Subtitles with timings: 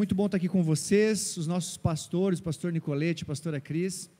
[0.00, 1.36] muito bom estar aqui com vocês.
[1.36, 4.10] Os nossos pastores, pastor Nicolete, pastora Cris,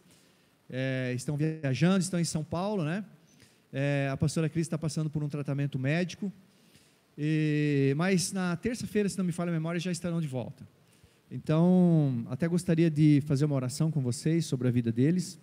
[0.68, 3.03] é, estão viajando, estão em São Paulo, né?
[3.72, 6.30] É, a pastora Cris está passando por um tratamento médico,
[7.16, 10.69] e, mas na terça-feira, se não me falha a memória, já estarão de volta.
[11.30, 15.41] Então, até gostaria de fazer uma oração com vocês sobre a vida deles.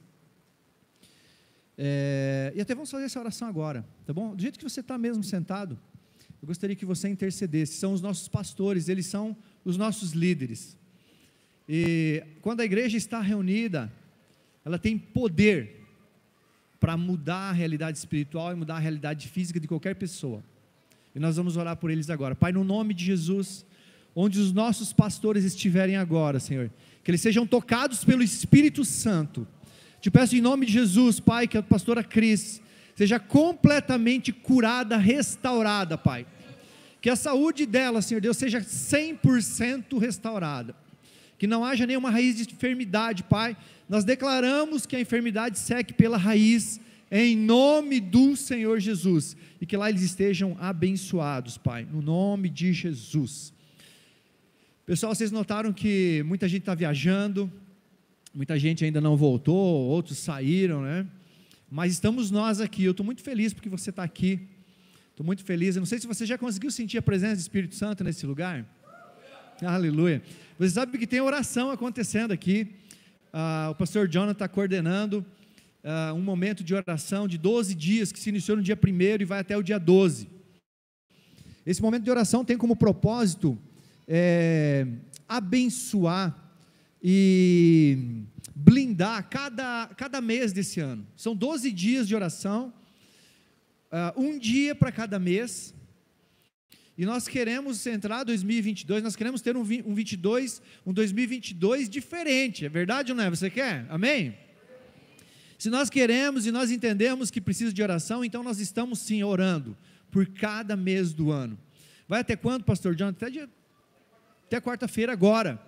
[1.75, 4.35] É, e até vamos fazer essa oração agora, tá bom?
[4.35, 5.79] Do jeito que você está mesmo sentado,
[6.39, 7.73] eu gostaria que você intercedesse.
[7.77, 9.35] São os nossos pastores, eles são
[9.69, 10.77] os nossos líderes.
[11.67, 13.91] E quando a igreja está reunida,
[14.63, 15.85] ela tem poder
[16.79, 20.41] para mudar a realidade espiritual e mudar a realidade física de qualquer pessoa.
[21.13, 22.33] E nós vamos orar por eles agora.
[22.33, 23.65] Pai, no nome de Jesus,
[24.15, 26.71] onde os nossos pastores estiverem agora, Senhor,
[27.03, 29.45] que eles sejam tocados pelo Espírito Santo.
[29.99, 32.61] Te peço em nome de Jesus, Pai, que a pastora Cris
[32.95, 36.25] seja completamente curada, restaurada, Pai.
[37.01, 40.75] Que a saúde dela, Senhor Deus, seja 100% restaurada.
[41.37, 43.55] Que não haja nenhuma raiz de enfermidade, Pai.
[43.87, 46.79] Nós declaramos que a enfermidade seque pela raiz,
[47.11, 49.37] em nome do Senhor Jesus.
[49.61, 53.53] E que lá eles estejam abençoados, Pai, no nome de Jesus.
[54.85, 57.51] Pessoal, vocês notaram que muita gente está viajando,
[58.33, 61.05] muita gente ainda não voltou, outros saíram, né?
[61.69, 62.83] Mas estamos nós aqui.
[62.83, 64.39] Eu estou muito feliz porque você está aqui.
[65.17, 65.75] Estou muito feliz.
[65.75, 68.63] Eu não sei se você já conseguiu sentir a presença do Espírito Santo nesse lugar.
[69.63, 70.21] Aleluia.
[70.59, 72.75] Você sabe que tem oração acontecendo aqui.
[73.33, 75.25] Ah, o pastor Jonathan está coordenando
[75.83, 79.25] ah, um momento de oração de 12 dias que se iniciou no dia 1 e
[79.25, 80.29] vai até o dia 12.
[81.65, 83.57] Esse momento de oração tem como propósito
[84.07, 84.85] é,
[85.27, 86.37] abençoar
[87.01, 88.21] e
[88.53, 91.07] blindar cada, cada mês desse ano.
[91.15, 92.71] São 12 dias de oração,
[93.91, 95.73] uh, um dia para cada mês.
[96.97, 102.65] E nós queremos entrar 2022, nós queremos ter um, um 22, um 2022 diferente.
[102.65, 103.29] É verdade ou não é?
[103.29, 103.85] Você quer?
[103.89, 104.35] Amém?
[105.59, 109.77] Se nós queremos e nós entendemos que precisa de oração, então nós estamos sim orando
[110.11, 111.57] por cada mês do ano.
[112.07, 113.09] Vai até quando, pastor John?
[113.09, 113.27] Até,
[114.45, 115.61] até quarta-feira agora.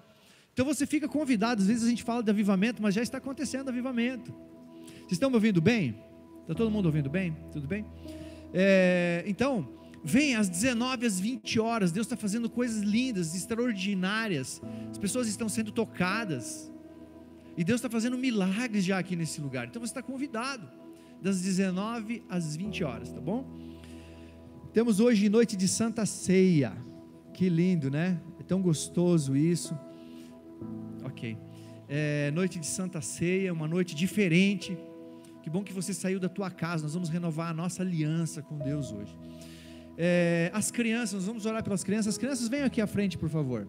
[0.54, 3.70] Então você fica convidado, às vezes a gente fala de avivamento, mas já está acontecendo
[3.70, 4.32] avivamento.
[4.98, 5.96] Vocês estão me ouvindo bem?
[6.50, 7.38] Está todo mundo ouvindo bem?
[7.52, 7.86] Tudo bem?
[8.52, 9.70] É, então,
[10.04, 14.60] vem às 19 às 20 horas, Deus está fazendo coisas lindas, extraordinárias,
[14.90, 16.74] as pessoas estão sendo tocadas,
[17.56, 19.68] e Deus está fazendo milagres já aqui nesse lugar.
[19.68, 20.68] Então você está convidado,
[21.22, 23.46] das 19 às 20 horas, tá bom?
[24.74, 26.76] Temos hoje noite de Santa Ceia,
[27.32, 28.20] que lindo, né?
[28.40, 29.78] É tão gostoso isso.
[31.04, 31.38] Ok.
[31.88, 34.76] É, noite de Santa Ceia, uma noite diferente.
[35.42, 36.84] Que bom que você saiu da tua casa.
[36.84, 39.18] Nós vamos renovar a nossa aliança com Deus hoje.
[39.98, 42.08] É, as crianças, nós vamos orar pelas crianças.
[42.08, 43.68] As crianças venham aqui à frente, por favor.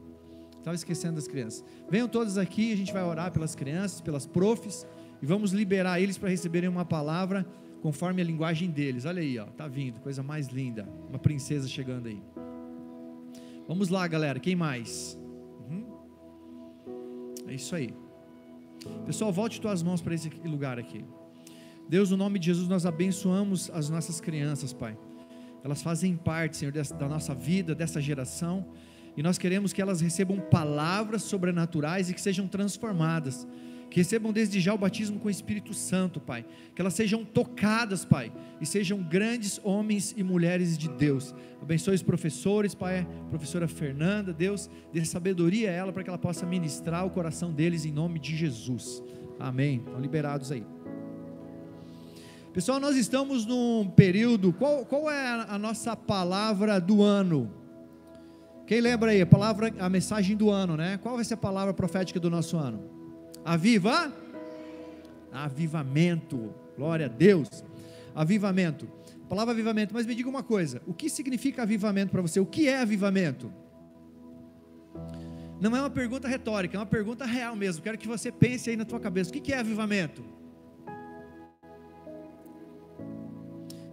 [0.58, 1.64] Estava esquecendo das crianças.
[1.88, 4.86] Venham todas aqui, a gente vai orar pelas crianças, pelas profs,
[5.22, 7.46] e vamos liberar eles para receberem uma palavra
[7.80, 9.04] conforme a linguagem deles.
[9.06, 10.86] Olha aí, ó, tá vindo, coisa mais linda.
[11.08, 12.22] Uma princesa chegando aí.
[13.66, 14.38] Vamos lá, galera.
[14.38, 15.18] Quem mais?
[17.50, 17.92] É isso aí.
[19.04, 21.04] Pessoal, volte tuas mãos para esse lugar aqui.
[21.90, 24.96] Deus, no nome de Jesus, nós abençoamos as nossas crianças, Pai.
[25.64, 28.64] Elas fazem parte, Senhor, da nossa vida, dessa geração.
[29.16, 33.44] E nós queremos que elas recebam palavras sobrenaturais e que sejam transformadas
[33.90, 36.46] que recebam desde já o batismo com o Espírito Santo, Pai,
[36.76, 41.34] que elas sejam tocadas, Pai, e sejam grandes homens e mulheres de Deus.
[41.60, 46.46] Abençoe os professores, Pai, professora Fernanda, Deus, dê sabedoria a ela para que ela possa
[46.46, 49.02] ministrar o coração deles em nome de Jesus.
[49.40, 49.82] Amém.
[49.84, 50.64] Estão liberados aí.
[52.60, 54.52] Pessoal, nós estamos num período.
[54.52, 57.50] Qual, qual é a, nossa palavra do ano?
[58.66, 59.22] Quem lembra aí?
[59.22, 60.98] A palavra, a mensagem do ano, né?
[60.98, 62.84] Qual vai ser a palavra profética do nosso ano?
[63.42, 64.12] Aviva?
[65.32, 66.52] Avivamento.
[66.76, 67.64] Glória a Deus.
[68.14, 68.86] Avivamento.
[69.26, 69.94] palavra avivamento.
[69.94, 72.40] Mas me diga uma coisa: o que significa avivamento para você?
[72.40, 73.50] O que é avivamento?
[75.58, 77.82] Não é uma pergunta retórica, é uma pergunta real mesmo.
[77.82, 80.39] Quero que você pense aí na tua cabeça: o que é avivamento?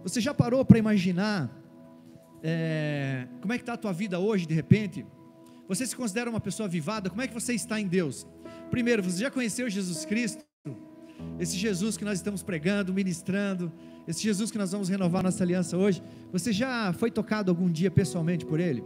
[0.02, 1.50] Você já parou para imaginar
[2.42, 5.04] é, como é que está a tua vida hoje, de repente?
[5.68, 7.10] Você se considera uma pessoa avivada?
[7.10, 8.26] Como é que você está em Deus?
[8.70, 10.44] Primeiro, você já conheceu Jesus Cristo?
[11.38, 13.72] Esse Jesus que nós estamos pregando, ministrando,
[14.06, 16.02] esse Jesus que nós vamos renovar nossa aliança hoje,
[16.32, 18.82] você já foi tocado algum dia pessoalmente por Ele?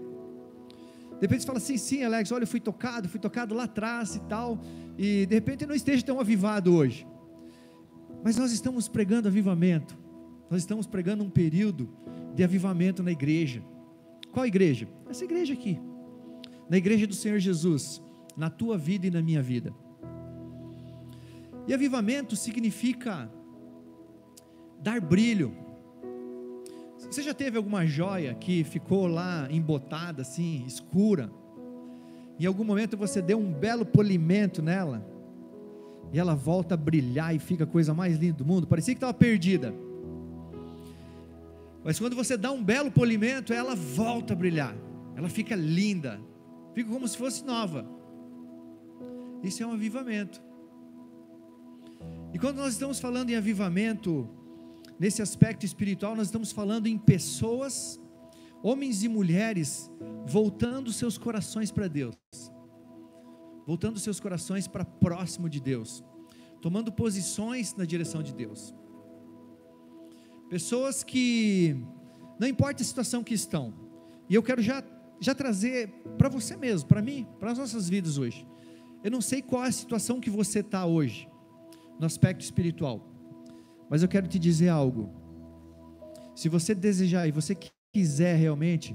[1.14, 4.16] De repente você fala assim, sim, Alex, olha, eu fui tocado, fui tocado lá atrás
[4.16, 4.60] e tal,
[4.98, 7.06] e de repente não esteja tão avivado hoje.
[8.24, 9.96] Mas nós estamos pregando avivamento,
[10.52, 11.88] nós estamos pregando um período
[12.34, 13.62] de avivamento na igreja.
[14.32, 14.86] Qual igreja?
[15.08, 15.80] Essa igreja aqui,
[16.68, 18.02] na igreja do Senhor Jesus
[18.36, 19.72] na tua vida e na minha vida.
[21.66, 23.32] E avivamento significa
[24.82, 25.56] dar brilho.
[26.98, 31.32] Você já teve alguma joia que ficou lá embotada, assim, escura?
[32.38, 35.02] Em algum momento você deu um belo polimento nela,
[36.12, 38.66] e ela volta a brilhar e fica a coisa mais linda do mundo.
[38.66, 39.74] Parecia que estava perdida.
[41.84, 44.74] Mas quando você dá um belo polimento, ela volta a brilhar.
[45.16, 46.20] Ela fica linda.
[46.74, 47.86] Fica como se fosse nova.
[49.42, 50.40] Isso é um avivamento.
[52.32, 54.28] E quando nós estamos falando em avivamento,
[54.98, 58.00] nesse aspecto espiritual, nós estamos falando em pessoas,
[58.62, 59.90] homens e mulheres,
[60.26, 62.16] voltando seus corações para Deus,
[63.66, 66.02] voltando seus corações para próximo de Deus,
[66.60, 68.72] tomando posições na direção de Deus.
[70.52, 71.74] Pessoas que,
[72.38, 73.72] não importa a situação que estão,
[74.28, 74.84] e eu quero já,
[75.18, 75.88] já trazer
[76.18, 78.46] para você mesmo, para mim, para as nossas vidas hoje.
[79.02, 81.26] Eu não sei qual é a situação que você está hoje,
[81.98, 83.00] no aspecto espiritual.
[83.88, 85.08] Mas eu quero te dizer algo.
[86.34, 87.56] Se você desejar e você
[87.90, 88.94] quiser realmente,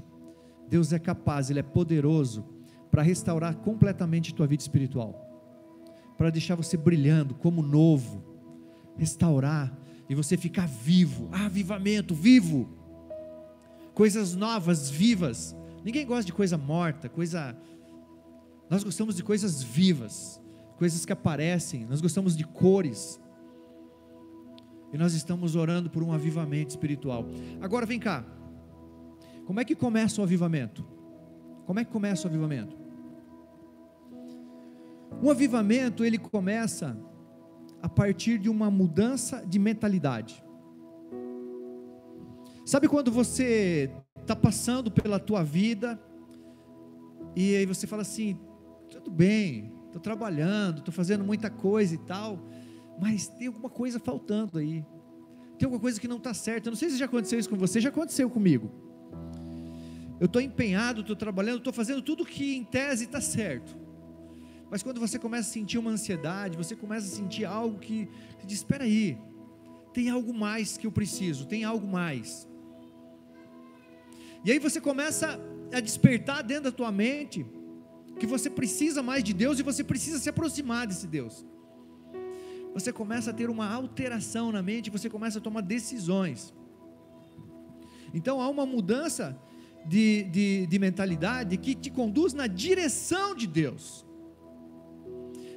[0.68, 2.46] Deus é capaz, Ele é poderoso
[2.88, 5.12] para restaurar completamente tua vida espiritual,
[6.16, 8.22] para deixar você brilhando como novo,
[8.96, 9.76] restaurar
[10.08, 12.68] e você ficar vivo, ah, avivamento, vivo,
[13.94, 15.54] coisas novas, vivas.
[15.84, 17.56] Ninguém gosta de coisa morta, coisa.
[18.70, 20.40] Nós gostamos de coisas vivas
[20.78, 23.20] coisas que aparecem, nós gostamos de cores.
[24.92, 27.26] E nós estamos orando por um avivamento espiritual.
[27.60, 28.24] Agora vem cá.
[29.44, 30.86] Como é que começa o avivamento?
[31.66, 32.76] Como é que começa o avivamento?
[35.20, 36.96] Um avivamento, ele começa
[37.82, 40.44] a partir de uma mudança de mentalidade.
[42.64, 43.90] Sabe quando você
[44.20, 46.00] está passando pela tua vida
[47.34, 48.38] e aí você fala assim,
[48.90, 52.38] tudo bem, estou trabalhando, estou fazendo muita coisa e tal,
[53.00, 54.84] mas tem alguma coisa faltando aí.
[55.58, 56.68] Tem alguma coisa que não está certa.
[56.68, 58.70] Eu não sei se já aconteceu isso com você, já aconteceu comigo.
[60.20, 63.76] Eu estou empenhado, estou trabalhando, estou fazendo tudo que em tese está certo.
[64.70, 68.46] Mas quando você começa a sentir uma ansiedade, você começa a sentir algo que, que
[68.46, 69.18] diz: espera aí,
[69.92, 72.46] tem algo mais que eu preciso, tem algo mais.
[74.44, 75.40] E aí você começa
[75.72, 77.44] a despertar dentro da tua mente
[78.18, 81.44] que você precisa mais de Deus e você precisa se aproximar desse Deus.
[82.74, 86.54] Você começa a ter uma alteração na mente, você começa a tomar decisões.
[88.12, 89.38] Então há uma mudança
[89.86, 94.06] de, de, de mentalidade que te conduz na direção de Deus,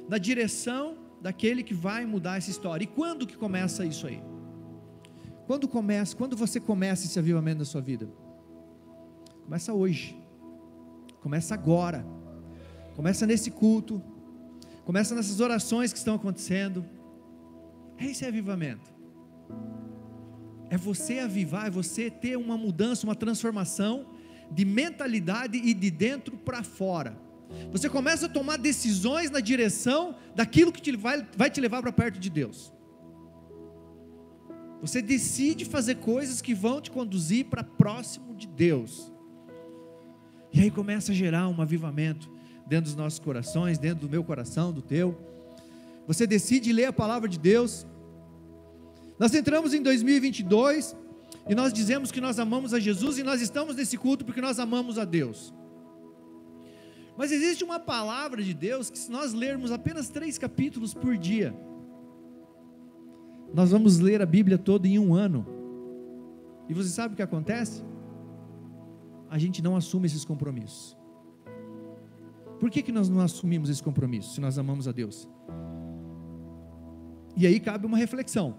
[0.08, 2.84] na direção daquele que vai mudar essa história.
[2.84, 4.22] E quando que começa isso aí?
[5.46, 6.16] Quando começa?
[6.16, 8.08] Quando você começa esse avivamento na sua vida?
[9.44, 10.16] Começa hoje.
[11.20, 12.04] Começa agora.
[12.96, 14.02] Começa nesse culto.
[14.84, 16.84] Começa nessas orações que estão acontecendo.
[17.98, 18.90] É esse avivamento.
[20.70, 24.06] É você avivar, é você ter uma mudança, uma transformação
[24.50, 27.16] de mentalidade e de dentro para fora.
[27.70, 31.92] Você começa a tomar decisões na direção daquilo que te vai, vai te levar para
[31.92, 32.72] perto de Deus.
[34.82, 39.12] Você decide fazer coisas que vão te conduzir para próximo de Deus.
[40.52, 42.28] E aí começa a gerar um avivamento
[42.66, 45.16] dentro dos nossos corações, dentro do meu coração, do teu.
[46.06, 47.86] Você decide ler a palavra de Deus.
[49.18, 50.96] Nós entramos em 2022
[51.48, 54.58] e nós dizemos que nós amamos a Jesus e nós estamos nesse culto porque nós
[54.58, 55.54] amamos a Deus.
[57.22, 61.54] Mas existe uma palavra de Deus que, se nós lermos apenas três capítulos por dia,
[63.54, 65.46] nós vamos ler a Bíblia toda em um ano.
[66.68, 67.84] E você sabe o que acontece?
[69.30, 70.96] A gente não assume esses compromissos.
[72.58, 75.28] Por que, que nós não assumimos esse compromisso, se nós amamos a Deus?
[77.36, 78.56] E aí cabe uma reflexão.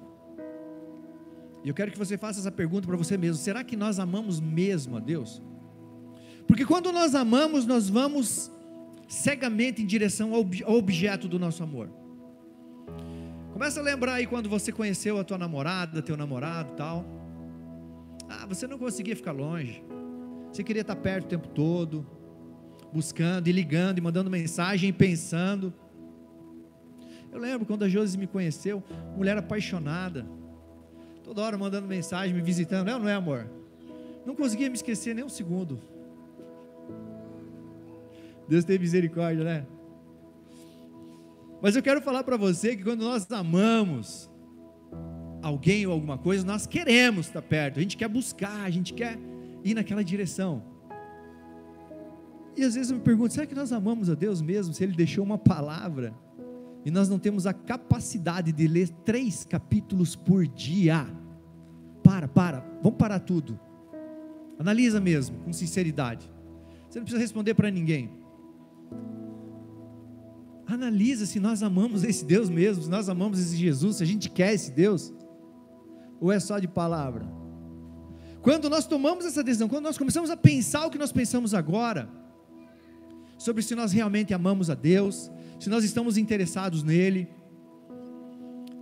[1.66, 4.40] E eu quero que você faça essa pergunta para você mesmo: será que nós amamos
[4.40, 5.42] mesmo a Deus?
[6.48, 8.53] Porque quando nós amamos, nós vamos
[9.08, 11.90] cegamente em direção ao objeto do nosso amor.
[13.52, 17.06] Começa a lembrar aí quando você conheceu a tua namorada, teu namorado, tal.
[18.28, 19.84] Ah, você não conseguia ficar longe.
[20.52, 22.06] Você queria estar perto o tempo todo
[22.94, 25.74] buscando e ligando e mandando mensagem e pensando.
[27.32, 28.84] Eu lembro quando a Josi me conheceu,
[29.18, 30.28] mulher apaixonada,
[31.24, 33.50] toda hora mandando mensagem, me visitando, não, não é amor?
[34.24, 35.82] Não conseguia me esquecer nem um segundo.
[38.48, 39.66] Deus tem misericórdia, né?
[41.62, 44.30] Mas eu quero falar para você que quando nós amamos
[45.42, 49.18] alguém ou alguma coisa, nós queremos estar perto, a gente quer buscar, a gente quer
[49.64, 50.64] ir naquela direção.
[52.56, 54.94] E às vezes eu me pergunto: será que nós amamos a Deus mesmo se Ele
[54.94, 56.14] deixou uma palavra
[56.86, 61.08] e nós não temos a capacidade de ler três capítulos por dia?
[62.04, 63.58] Para, para, vamos parar tudo.
[64.60, 66.30] Analisa mesmo, com sinceridade.
[66.90, 68.23] Você não precisa responder para ninguém.
[70.66, 74.30] Analisa se nós amamos esse Deus mesmo, se nós amamos esse Jesus, se a gente
[74.30, 75.14] quer esse Deus,
[76.20, 77.28] ou é só de palavra?
[78.42, 82.10] Quando nós tomamos essa decisão, quando nós começamos a pensar o que nós pensamos agora,
[83.38, 87.28] sobre se nós realmente amamos a Deus, se nós estamos interessados nele,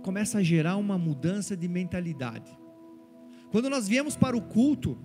[0.02, 2.50] começa a gerar uma mudança de mentalidade.
[3.50, 4.98] Quando nós viemos para o culto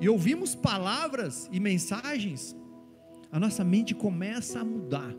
[0.00, 2.54] e ouvimos palavras e mensagens,
[3.30, 5.14] a nossa mente começa a mudar.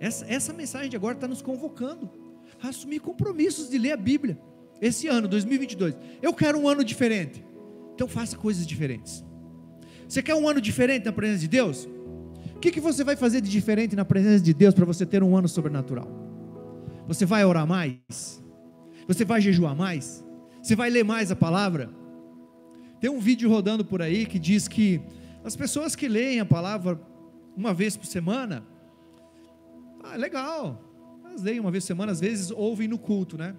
[0.00, 2.10] Essa, essa mensagem de agora está nos convocando
[2.62, 4.38] a assumir compromissos de ler a Bíblia.
[4.80, 7.44] Esse ano, 2022, eu quero um ano diferente.
[7.94, 9.24] Então faça coisas diferentes.
[10.08, 11.88] Você quer um ano diferente na presença de Deus?
[12.54, 15.22] O que, que você vai fazer de diferente na presença de Deus para você ter
[15.22, 16.08] um ano sobrenatural?
[17.06, 18.42] Você vai orar mais?
[19.06, 20.24] Você vai jejuar mais?
[20.62, 21.90] Você vai ler mais a palavra?
[23.00, 25.00] Tem um vídeo rodando por aí que diz que
[25.48, 27.00] as pessoas que leem a palavra
[27.56, 28.62] uma vez por semana,
[30.04, 30.84] ah, legal,
[31.24, 33.56] elas leem uma vez por semana, às vezes ouvem no culto, né?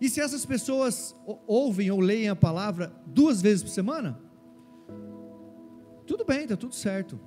[0.00, 1.14] E se essas pessoas
[1.46, 4.18] ouvem ou leem a palavra duas vezes por semana,
[6.06, 7.20] tudo bem, está tudo certo.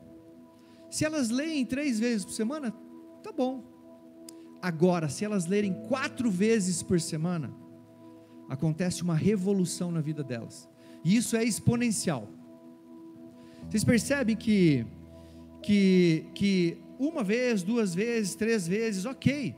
[0.89, 2.73] Se elas leem três vezes por semana,
[3.21, 3.63] tá bom.
[4.59, 7.53] Agora, se elas lerem quatro vezes por semana,
[8.49, 10.67] acontece uma revolução na vida delas.
[11.03, 12.27] E isso é exponencial.
[13.69, 14.85] Vocês percebem que,
[15.61, 19.55] que, que uma vez, duas vezes, três vezes, ok.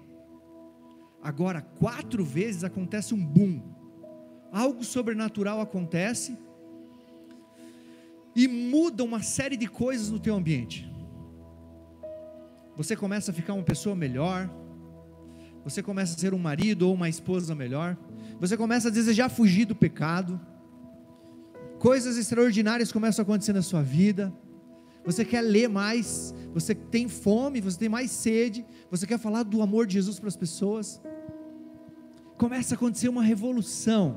[1.21, 3.61] Agora, quatro vezes acontece um boom.
[4.51, 6.37] Algo sobrenatural acontece
[8.35, 10.87] e muda uma série de coisas no teu ambiente
[12.77, 14.47] você começa a ficar uma pessoa melhor,
[15.63, 17.97] você começa a ser um marido ou uma esposa melhor,
[18.39, 20.39] você começa a desejar fugir do pecado,
[21.79, 24.33] coisas extraordinárias começam a acontecer na sua vida,
[25.05, 29.61] você quer ler mais, você tem fome, você tem mais sede, você quer falar do
[29.61, 31.01] amor de Jesus para as pessoas,
[32.37, 34.15] começa a acontecer uma revolução,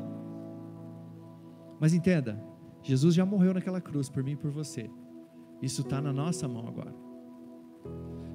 [1.79, 2.43] mas entenda,
[2.83, 4.91] Jesus já morreu naquela cruz por mim e por você,
[5.63, 6.95] isso está na nossa mão agora.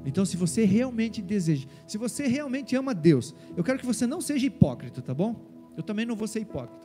[0.06, 4.22] Então, se você realmente deseja, se você realmente ama Deus, eu quero que você não
[4.22, 5.36] seja hipócrita, tá bom?
[5.76, 6.85] Eu também não vou ser hipócrita.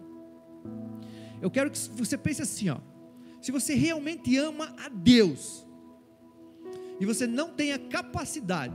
[1.41, 2.79] Eu quero que você pense assim, ó.
[3.41, 5.67] Se você realmente ama a Deus,
[7.01, 8.75] e você não tem a capacidade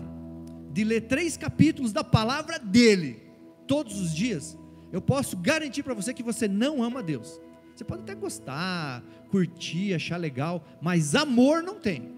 [0.72, 3.22] de ler três capítulos da palavra dele
[3.68, 4.58] todos os dias,
[4.92, 7.40] eu posso garantir para você que você não ama a Deus.
[7.76, 12.14] Você pode até gostar, curtir, achar legal, mas amor não tem.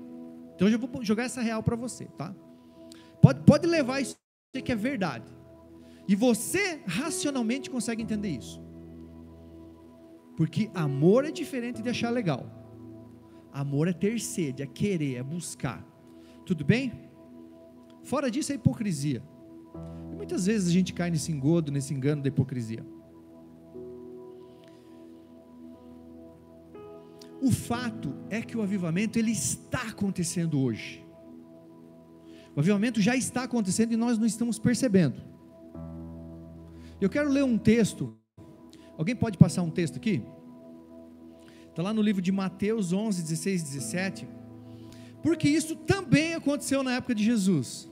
[0.56, 2.34] Então eu vou jogar essa real para você, tá?
[3.22, 4.18] Pode, pode levar isso
[4.64, 5.26] que é verdade.
[6.08, 8.62] E você racionalmente consegue entender isso.
[10.38, 12.46] Porque amor é diferente de achar legal.
[13.52, 15.84] Amor é ter sede, é querer, é buscar.
[16.46, 16.94] Tudo bem?
[18.04, 19.24] Fora disso é hipocrisia.
[20.12, 22.86] E muitas vezes a gente cai nesse engodo, nesse engano da hipocrisia.
[27.42, 31.04] O fato é que o avivamento ele está acontecendo hoje.
[32.56, 35.20] O avivamento já está acontecendo e nós não estamos percebendo.
[37.02, 38.16] Eu quero ler um texto.
[38.98, 40.24] Alguém pode passar um texto aqui?
[41.70, 44.28] Está lá no livro de Mateus 11, 16, 17.
[45.22, 47.88] Porque isso também aconteceu na época de Jesus.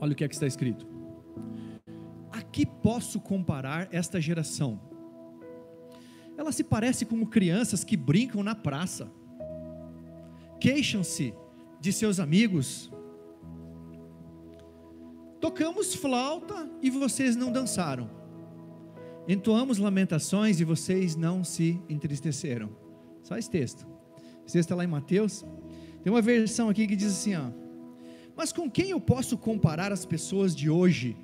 [0.00, 0.86] Olha o que é que está escrito.
[2.32, 4.80] A que posso comparar esta geração?
[6.36, 9.10] Ela se parece como crianças que brincam na praça,
[10.60, 11.34] queixam-se
[11.80, 12.90] de seus amigos.
[15.40, 18.10] Tocamos flauta e vocês não dançaram.
[19.28, 22.70] Entoamos lamentações e vocês não se entristeceram.
[23.22, 23.86] Só esse texto.
[24.46, 25.44] Esse texto está lá em Mateus.
[26.02, 27.50] Tem uma versão aqui que diz assim: ó,
[28.34, 31.16] mas com quem eu posso comparar as pessoas de hoje?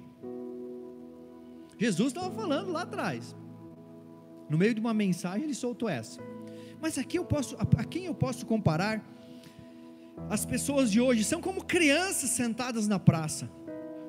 [1.79, 3.35] Jesus estava falando lá atrás.
[4.49, 6.21] No meio de uma mensagem ele soltou essa.
[6.85, 9.03] Mas aqui eu posso, a quem eu posso comparar?
[10.29, 13.51] As pessoas de hoje são como crianças sentadas na praça.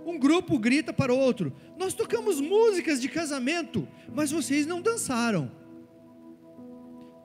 [0.06, 5.50] Um grupo grita para o outro: Nós tocamos músicas de casamento, mas vocês não dançaram.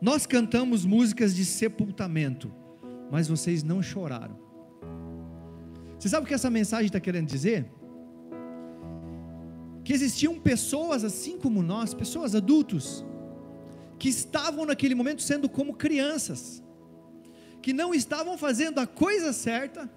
[0.01, 2.55] Nós cantamos músicas de sepultamento,
[3.11, 4.39] mas vocês não choraram.
[5.99, 7.69] Você sabe o que essa mensagem está querendo dizer?
[9.83, 13.05] que existiam pessoas assim como nós, pessoas adultos,
[14.01, 16.65] que estavam naquele momento sendo como crianças,
[17.61, 19.91] que não estavam fazendo a coisa certa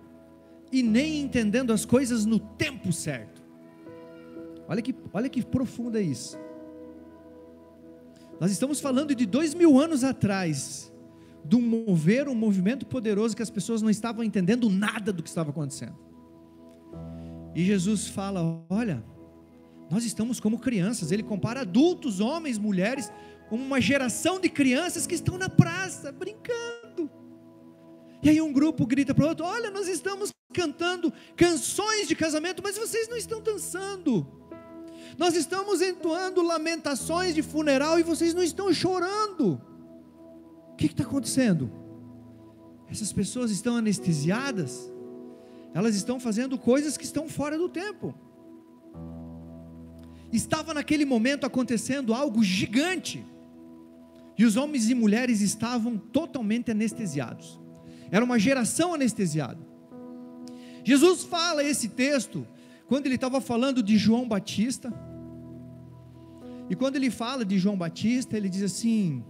[0.70, 3.42] e nem entendendo as coisas no tempo certo.
[4.68, 6.38] Olha que, olha que profundo é isso.
[8.42, 10.92] Nós estamos falando de dois mil anos atrás,
[11.46, 15.30] de um mover, um movimento poderoso que as pessoas não estavam entendendo nada do que
[15.30, 15.98] estava acontecendo.
[17.56, 19.02] E Jesus fala: Olha,
[19.90, 21.12] nós estamos como crianças.
[21.12, 23.12] Ele compara adultos, homens, mulheres,
[23.52, 27.10] uma geração de crianças que estão na praça brincando.
[28.22, 32.62] E aí um grupo grita para o outro: Olha, nós estamos cantando canções de casamento,
[32.64, 34.26] mas vocês não estão dançando.
[35.18, 39.62] Nós estamos entoando lamentações de funeral e vocês não estão chorando.
[40.72, 41.72] O que está acontecendo?
[42.90, 44.92] Essas pessoas estão anestesiadas,
[45.74, 48.16] elas estão fazendo coisas que estão fora do tempo
[50.36, 53.24] estava naquele momento acontecendo algo gigante,
[54.38, 57.60] e os homens e mulheres estavam totalmente anestesiados,
[58.12, 59.60] era uma geração anestesiada.
[60.84, 62.46] Jesus fala esse texto
[62.88, 64.94] quando ele estava falando de João Batista,
[66.70, 69.24] e quando ele fala de João Batista, ele diz assim: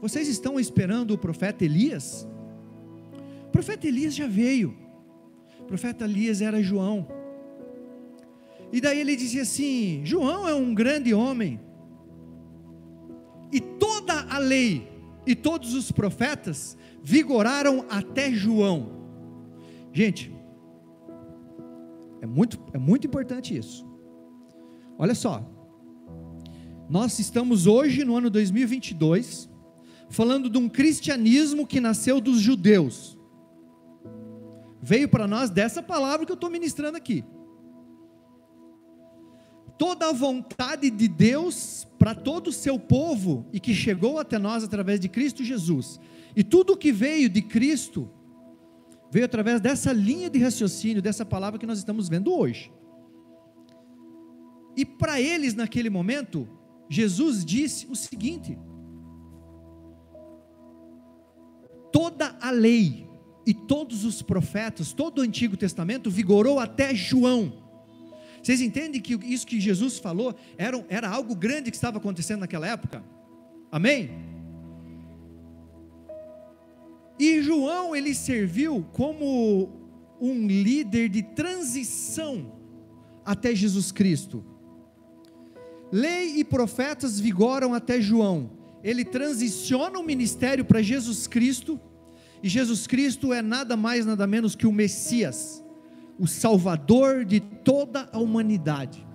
[0.00, 2.26] Vocês estão esperando o profeta Elias?
[3.46, 4.76] O profeta Elias já veio,
[5.60, 7.06] o profeta Elias era João.
[8.72, 11.60] E daí ele dizia assim: João é um grande homem,
[13.52, 14.88] e toda a lei
[15.26, 18.90] e todos os profetas vigoraram até João.
[19.92, 20.32] Gente,
[22.20, 23.86] é muito, é muito importante isso.
[24.98, 25.48] Olha só,
[26.88, 29.48] nós estamos hoje no ano 2022
[30.10, 33.18] falando de um cristianismo que nasceu dos judeus.
[34.80, 37.24] Veio para nós dessa palavra que eu estou ministrando aqui
[39.78, 44.64] toda a vontade de Deus para todo o seu povo e que chegou até nós
[44.64, 46.00] através de Cristo Jesus.
[46.36, 48.10] E tudo que veio de Cristo
[49.10, 52.70] veio através dessa linha de raciocínio, dessa palavra que nós estamos vendo hoje.
[54.76, 56.48] E para eles, naquele momento,
[56.88, 58.58] Jesus disse o seguinte:
[61.92, 63.08] toda a lei
[63.46, 67.67] e todos os profetas, todo o Antigo Testamento vigorou até João.
[68.48, 72.66] Vocês entendem que isso que Jesus falou era, era algo grande que estava acontecendo naquela
[72.66, 73.04] época?
[73.70, 74.10] Amém?
[77.18, 79.68] E João, ele serviu como
[80.18, 82.50] um líder de transição
[83.22, 84.42] até Jesus Cristo.
[85.92, 88.50] Lei e profetas vigoram até João.
[88.82, 91.78] Ele transiciona o ministério para Jesus Cristo,
[92.42, 95.62] e Jesus Cristo é nada mais, nada menos que o Messias
[96.18, 99.06] o Salvador de toda a humanidade.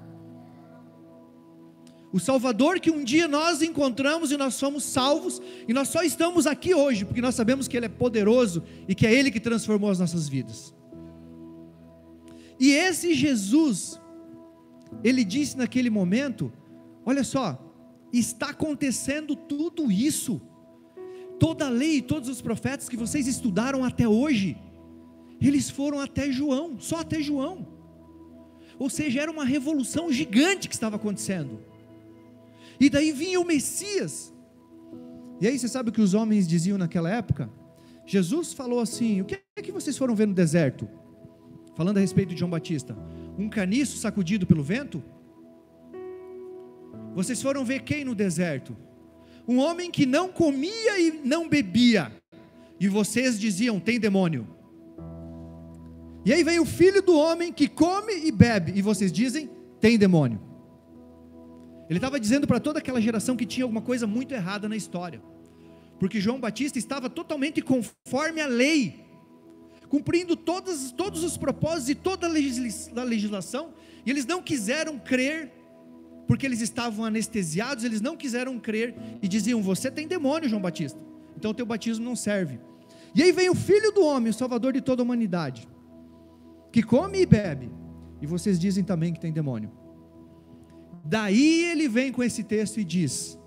[2.13, 6.45] O Salvador que um dia nós encontramos e nós fomos salvos, e nós só estamos
[6.45, 9.89] aqui hoje porque nós sabemos que Ele é poderoso e que é Ele que transformou
[9.89, 10.73] as nossas vidas.
[12.59, 13.99] E esse Jesus,
[15.03, 16.53] ele disse naquele momento:
[17.05, 17.59] olha só,
[18.11, 20.39] está acontecendo tudo isso,
[21.39, 24.55] toda a lei e todos os profetas que vocês estudaram até hoje,
[25.47, 27.67] eles foram até João, só até João.
[28.79, 31.59] Ou seja, era uma revolução gigante que estava acontecendo.
[32.79, 34.33] E daí vinha o Messias.
[35.39, 37.49] E aí você sabe o que os homens diziam naquela época?
[38.05, 40.87] Jesus falou assim: O que é que vocês foram ver no deserto?
[41.75, 42.97] Falando a respeito de João Batista:
[43.37, 45.03] Um caniço sacudido pelo vento?
[47.15, 48.75] Vocês foram ver quem no deserto?
[49.47, 52.11] Um homem que não comia e não bebia.
[52.79, 54.47] E vocês diziam: Tem demônio.
[56.25, 59.97] E aí vem o filho do homem que come e bebe, e vocês dizem: tem
[59.97, 60.39] demônio.
[61.89, 65.21] Ele estava dizendo para toda aquela geração que tinha alguma coisa muito errada na história,
[65.99, 69.05] porque João Batista estava totalmente conforme a lei,
[69.89, 73.73] cumprindo todos, os propósitos e toda a legislação,
[74.05, 75.51] e eles não quiseram crer,
[76.25, 80.99] porque eles estavam anestesiados, eles não quiseram crer e diziam: Você tem demônio, João Batista,
[81.35, 82.61] então o teu batismo não serve.
[83.13, 85.67] E aí vem o filho do homem, o salvador de toda a humanidade
[86.73, 87.71] que come e bebe,
[88.19, 89.71] e vocês dizem também que tem demônio.
[91.05, 93.39] Daí ele vem com esse texto e diz: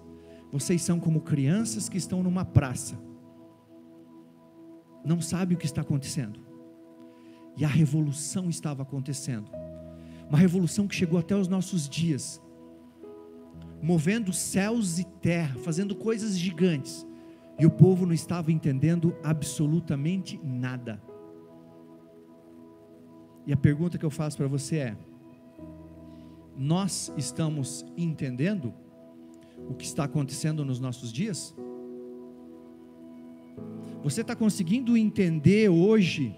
[0.52, 2.96] Vocês são como crianças que estão numa praça,
[5.04, 6.38] não sabem o que está acontecendo.
[7.56, 9.50] E a revolução estava acontecendo,
[10.28, 12.40] uma revolução que chegou até os nossos dias,
[13.82, 17.04] movendo céus e terra, fazendo coisas gigantes,
[17.58, 21.02] e o povo não estava entendendo absolutamente nada.
[23.46, 24.96] E a pergunta que eu faço para você é:
[26.56, 28.74] nós estamos entendendo
[29.68, 31.54] o que está acontecendo nos nossos dias?
[34.02, 36.34] Você está conseguindo entender hoje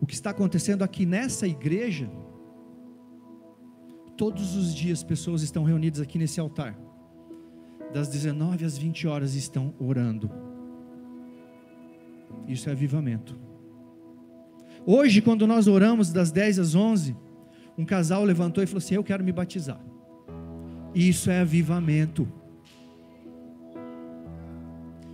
[0.00, 2.10] o que está acontecendo aqui nessa igreja?
[4.16, 6.78] Todos os dias pessoas estão reunidas aqui nesse altar.
[7.92, 10.30] Das 19 às 20 horas estão orando.
[12.46, 13.41] Isso é avivamento.
[14.84, 17.16] Hoje, quando nós oramos das 10 às 11,
[17.78, 19.80] um casal levantou e falou assim: Eu quero me batizar.
[20.94, 22.28] Isso é avivamento.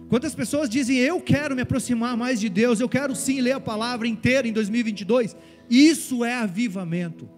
[0.09, 3.61] Quantas pessoas dizem, eu quero me aproximar mais de Deus, eu quero sim ler a
[3.61, 5.37] palavra inteira em 2022,
[5.69, 7.29] isso é avivamento.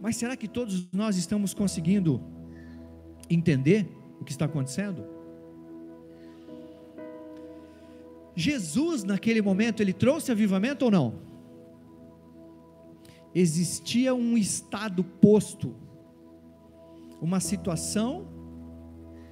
[0.00, 2.20] Mas será que todos nós estamos conseguindo
[3.30, 3.88] entender
[4.20, 5.11] o que está acontecendo?
[8.34, 11.14] Jesus, naquele momento, ele trouxe avivamento ou não?
[13.34, 15.74] Existia um estado posto,
[17.20, 18.28] uma situação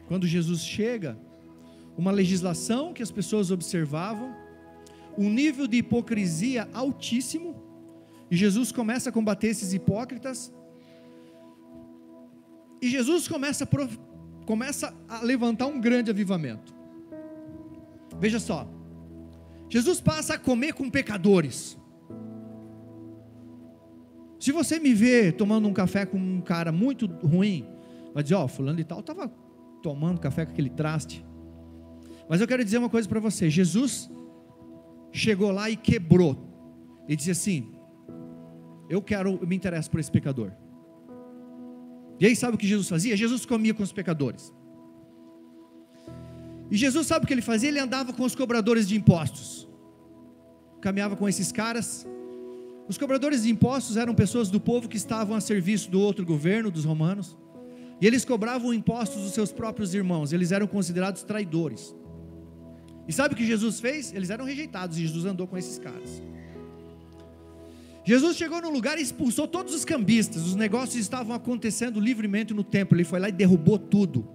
[0.06, 1.18] quando Jesus chega,
[1.96, 4.34] uma legislação que as pessoas observavam,
[5.16, 7.54] um nível de hipocrisia altíssimo,
[8.30, 10.52] e Jesus começa a combater esses hipócritas,
[12.80, 16.74] e Jesus começa a, começa a levantar um grande avivamento.
[18.18, 18.66] Veja só,
[19.70, 21.78] Jesus passa a comer com pecadores.
[24.38, 27.66] Se você me vê tomando um café com um cara muito ruim,
[28.12, 29.28] vai dizer, ó, oh, fulano e tal estava
[29.80, 31.24] tomando café com aquele traste.
[32.28, 34.10] Mas eu quero dizer uma coisa para você: Jesus
[35.12, 36.36] chegou lá e quebrou,
[37.08, 37.72] e disse assim:
[38.88, 40.52] Eu quero, eu me interesso por esse pecador.
[42.18, 43.16] E aí, sabe o que Jesus fazia?
[43.16, 44.52] Jesus comia com os pecadores.
[46.70, 47.68] E Jesus sabe o que ele fazia?
[47.68, 49.68] Ele andava com os cobradores de impostos,
[50.80, 52.06] caminhava com esses caras.
[52.88, 56.70] Os cobradores de impostos eram pessoas do povo que estavam a serviço do outro governo,
[56.70, 57.36] dos romanos.
[58.00, 61.94] E eles cobravam impostos dos seus próprios irmãos, eles eram considerados traidores.
[63.06, 64.12] E sabe o que Jesus fez?
[64.14, 66.22] Eles eram rejeitados e Jesus andou com esses caras.
[68.04, 72.64] Jesus chegou no lugar e expulsou todos os cambistas, os negócios estavam acontecendo livremente no
[72.64, 74.26] templo, ele foi lá e derrubou tudo.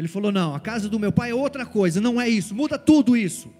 [0.00, 2.78] Ele falou: Não, a casa do meu pai é outra coisa, não é isso, muda
[2.78, 3.52] tudo isso.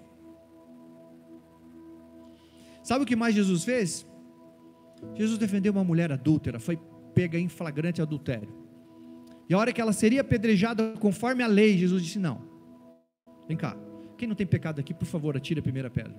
[2.83, 4.07] Sabe o que mais Jesus fez?
[5.15, 6.79] Jesus defendeu uma mulher adúltera, foi
[7.15, 8.55] pega em flagrante adultério.
[9.51, 12.41] E a hora que ela seria apedrejada conforme a lei, Jesus disse: Não,
[13.47, 13.77] vem cá,
[14.17, 16.19] quem não tem pecado aqui, por favor, atire a primeira pedra.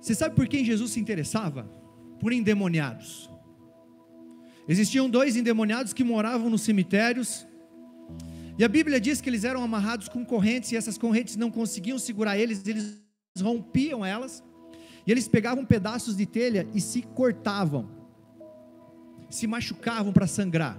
[0.00, 1.62] Você sabe por quem Jesus se interessava?
[2.18, 3.30] Por endemoniados.
[4.68, 7.46] Existiam dois endemoniados que moravam nos cemitérios,
[8.58, 11.98] e a Bíblia diz que eles eram amarrados com correntes, e essas correntes não conseguiam
[11.98, 13.00] segurar eles, eles
[13.40, 14.42] rompiam elas,
[15.06, 17.88] e eles pegavam pedaços de telha e se cortavam,
[19.30, 20.78] se machucavam para sangrar.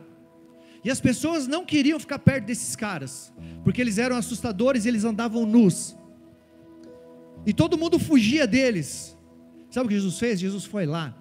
[0.84, 5.45] E as pessoas não queriam ficar perto desses caras, porque eles eram assustadores, eles andavam
[5.45, 5.97] nus.
[7.45, 9.17] E todo mundo fugia deles.
[9.71, 10.39] Sabe o que Jesus fez?
[10.39, 11.15] Jesus foi lá,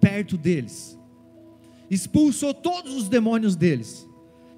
[0.00, 0.93] perto deles,
[1.94, 4.08] expulsou todos os demônios deles.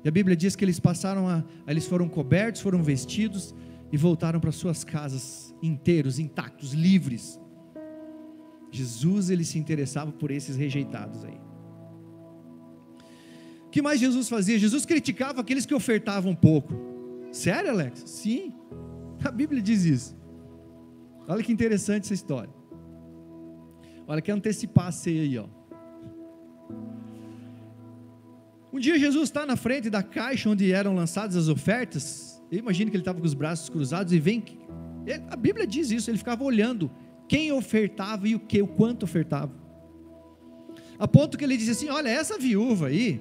[0.05, 3.55] E a Bíblia diz que eles passaram a, eles foram cobertos, foram vestidos
[3.93, 7.41] e voltaram para suas casas inteiros, intactos, livres.
[8.71, 11.41] Jesus ele se interessava por esses rejeitados aí.
[13.67, 14.59] O que mais Jesus fazia?
[14.59, 16.73] Jesus criticava aqueles que ofertavam pouco.
[17.33, 18.03] Sério, Alex?
[18.07, 18.55] Sim.
[19.25, 20.17] A Bíblia diz isso.
[21.29, 22.55] Olha que interessante essa história.
[24.07, 25.47] Olha, que antecipar a ceia aí, ó.
[28.73, 32.43] Um dia Jesus está na frente da caixa onde eram lançadas as ofertas.
[32.51, 34.45] Eu imagino que ele estava com os braços cruzados e vem.
[35.31, 36.91] A Bíblia diz isso, ele ficava olhando
[37.29, 39.53] quem ofertava e o que, o quanto ofertava.
[40.99, 43.21] A ponto que ele dizia assim: Olha, essa viúva aí,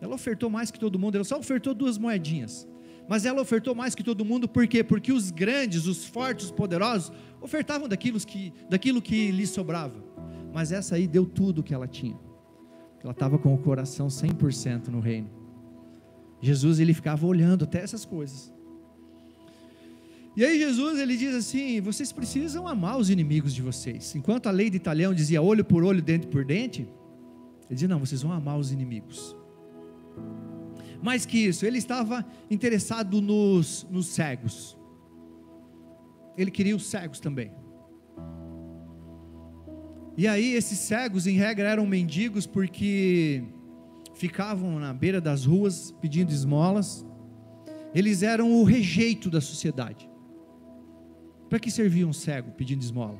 [0.00, 2.66] ela ofertou mais que todo mundo, ela só ofertou duas moedinhas.
[3.08, 4.82] Mas ela ofertou mais que todo mundo, por quê?
[4.82, 10.02] Porque os grandes, os fortes, os poderosos, ofertavam daquilo que, daquilo que lhes sobrava.
[10.52, 12.18] Mas essa aí deu tudo o que ela tinha.
[13.06, 15.30] Ela estava com o coração 100% no reino.
[16.40, 18.52] Jesus ele ficava olhando até essas coisas.
[20.34, 24.16] E aí Jesus ele diz assim: vocês precisam amar os inimigos de vocês.
[24.16, 26.82] Enquanto a lei de Italião dizia olho por olho, dente por dente,
[27.70, 29.36] ele diz: não, vocês vão amar os inimigos.
[31.00, 34.76] Mais que isso, ele estava interessado nos, nos cegos.
[36.36, 37.52] Ele queria os cegos também.
[40.16, 43.44] E aí esses cegos, em regra, eram mendigos porque
[44.14, 47.04] ficavam na beira das ruas pedindo esmolas.
[47.94, 50.08] Eles eram o rejeito da sociedade.
[51.48, 53.18] Para que servia um cego pedindo esmola?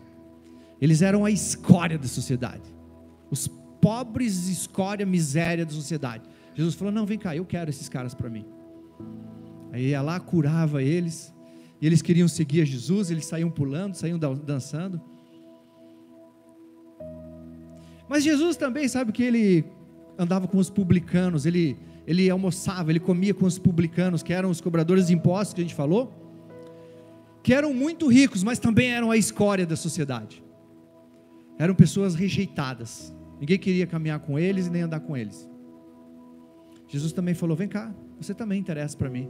[0.80, 2.74] Eles eram a escória da sociedade.
[3.30, 3.46] Os
[3.80, 6.28] pobres, escória, miséria da sociedade.
[6.54, 8.44] Jesus falou: Não, vem cá, eu quero esses caras para mim.
[9.72, 11.34] Aí ia lá, curava eles.
[11.80, 15.00] E eles queriam seguir a Jesus, eles saíam pulando, saíam dançando.
[18.08, 19.64] Mas Jesus também sabe que ele
[20.18, 24.60] andava com os publicanos, ele, ele almoçava, ele comia com os publicanos, que eram os
[24.60, 26.12] cobradores de impostos que a gente falou,
[27.42, 30.42] que eram muito ricos, mas também eram a escória da sociedade.
[31.58, 33.14] Eram pessoas rejeitadas.
[33.40, 35.48] Ninguém queria caminhar com eles e nem andar com eles.
[36.88, 39.28] Jesus também falou: Vem cá, você também interessa para mim.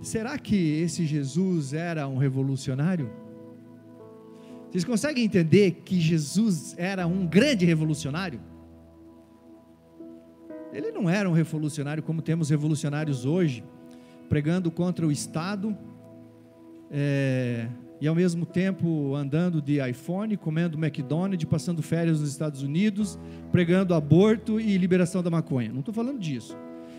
[0.00, 3.10] Será que esse Jesus era um revolucionário?
[4.76, 8.38] Vocês conseguem entender que Jesus era um grande revolucionário?
[10.70, 13.64] Ele não era um revolucionário como temos revolucionários hoje,
[14.28, 15.74] pregando contra o Estado
[16.90, 17.70] é,
[18.02, 23.18] e ao mesmo tempo andando de iPhone, comendo McDonald's, passando férias nos Estados Unidos,
[23.50, 25.72] pregando aborto e liberação da maconha.
[25.72, 26.54] Não estou falando disso.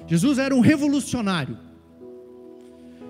[0.08, 1.60] Jesus era um revolucionário.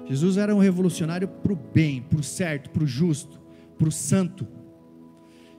[0.07, 3.39] Jesus era um revolucionário para o bem, para o certo, para o justo,
[3.77, 4.56] para o santo.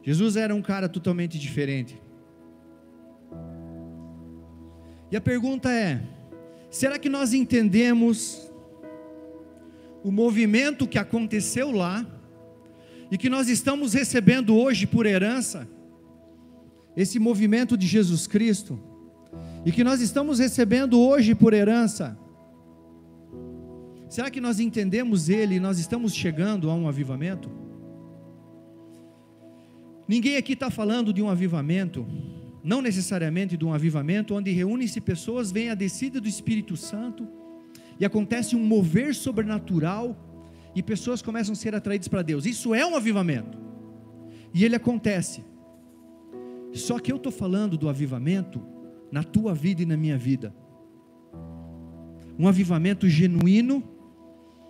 [0.08, 2.00] Jesus era um cara totalmente diferente.
[5.12, 6.00] E a pergunta é:
[6.70, 8.50] será que nós entendemos
[10.02, 12.06] o movimento que aconteceu lá
[13.10, 15.68] e que nós estamos recebendo hoje por herança?
[16.96, 18.80] Esse movimento de Jesus Cristo,
[19.62, 22.18] e que nós estamos recebendo hoje por herança.
[24.08, 27.67] Será que nós entendemos ele e nós estamos chegando a um avivamento?
[30.08, 32.06] Ninguém aqui está falando de um avivamento,
[32.64, 37.28] não necessariamente de um avivamento, onde reúnem-se pessoas, vem a descida do Espírito Santo
[38.00, 40.16] e acontece um mover sobrenatural
[40.74, 42.46] e pessoas começam a ser atraídas para Deus.
[42.46, 43.58] Isso é um avivamento
[44.54, 45.44] e ele acontece.
[46.72, 48.62] Só que eu estou falando do avivamento
[49.12, 50.54] na tua vida e na minha vida.
[52.38, 53.82] Um avivamento genuíno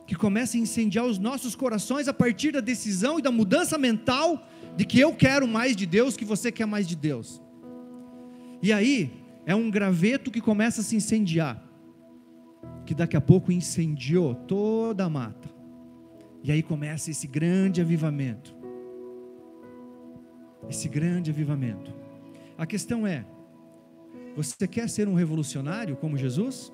[0.08, 4.48] que começa a incendiar os nossos corações a partir da decisão e da mudança mental
[4.74, 7.42] de que eu quero mais de Deus, que você quer mais de Deus.
[8.62, 9.12] E aí
[9.44, 11.62] é um graveto que começa a se incendiar,
[12.86, 15.50] que daqui a pouco incendiou toda a mata.
[16.42, 18.56] E aí começa esse grande avivamento.
[20.70, 21.92] Esse grande avivamento.
[22.56, 23.26] A questão é:
[24.34, 26.72] você quer ser um revolucionário como Jesus?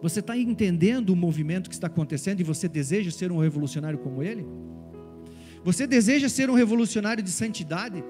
[0.00, 4.22] Você está entendendo o movimento que está acontecendo e você deseja ser um revolucionário como
[4.22, 4.46] ele?
[5.64, 8.04] Você deseja ser um revolucionário de santidade?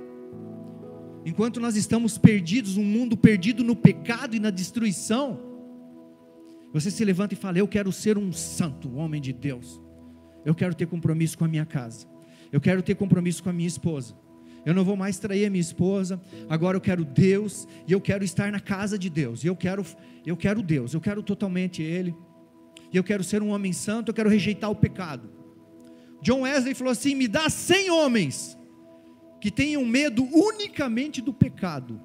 [1.24, 5.40] Enquanto nós estamos perdidos, um mundo perdido no pecado e na destruição,
[6.72, 9.81] você se levanta e fala: Eu quero ser um santo, um homem de Deus.
[10.44, 12.07] Eu quero ter compromisso com a minha casa.
[12.53, 14.14] Eu quero ter compromisso com a minha esposa.
[14.68, 16.20] Eu não vou mais trair a minha esposa.
[16.46, 19.42] Agora eu quero Deus e eu quero estar na casa de Deus.
[19.42, 19.83] E eu quero,
[20.26, 20.92] eu quero Deus.
[20.92, 22.14] Eu quero totalmente Ele.
[22.92, 24.11] E eu quero ser um homem santo.
[24.11, 25.31] Eu quero rejeitar o pecado.
[26.20, 28.59] John Wesley falou assim: me dá cem homens
[29.40, 31.98] que tenham medo unicamente do pecado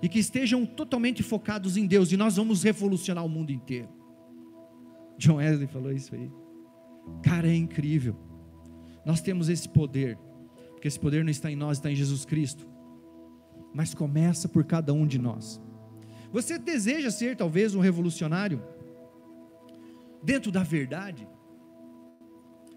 [0.00, 3.88] e que estejam totalmente focados em Deus, e nós vamos revolucionar o mundo inteiro.
[5.18, 6.30] John Wesley falou isso aí.
[7.20, 8.14] Cara, é incrível.
[9.04, 10.16] Nós temos esse poder,
[10.82, 12.66] porque esse poder não está em nós, está em Jesus Cristo.
[13.72, 15.62] Mas começa por cada um de nós.
[16.32, 18.60] Você deseja ser talvez um revolucionário
[20.20, 21.28] dentro da verdade?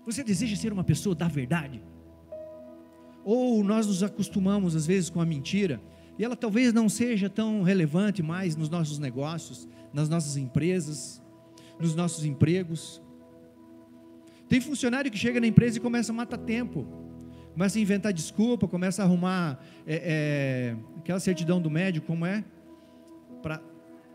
[0.05, 1.81] Você deseja ser uma pessoa da verdade?
[3.23, 5.81] Ou nós nos acostumamos às vezes com a mentira,
[6.15, 11.19] e ela talvez não seja tão relevante mais nos nossos negócios, nas nossas empresas,
[11.79, 13.01] nos nossos empregos.
[14.47, 17.03] Tem funcionário que chega na empresa e começa a matar tempo,
[17.55, 22.43] começa a inventar desculpa, começa a arrumar é, é, aquela certidão do médico, como é?
[23.41, 23.61] Para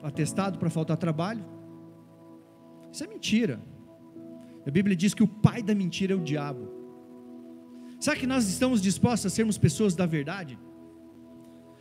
[0.03, 1.43] atestado para faltar trabalho.
[2.93, 3.59] Isso é mentira.
[4.67, 6.69] A Bíblia diz que o pai da mentira é o diabo.
[7.99, 10.59] Será que nós estamos dispostos a sermos pessoas da verdade?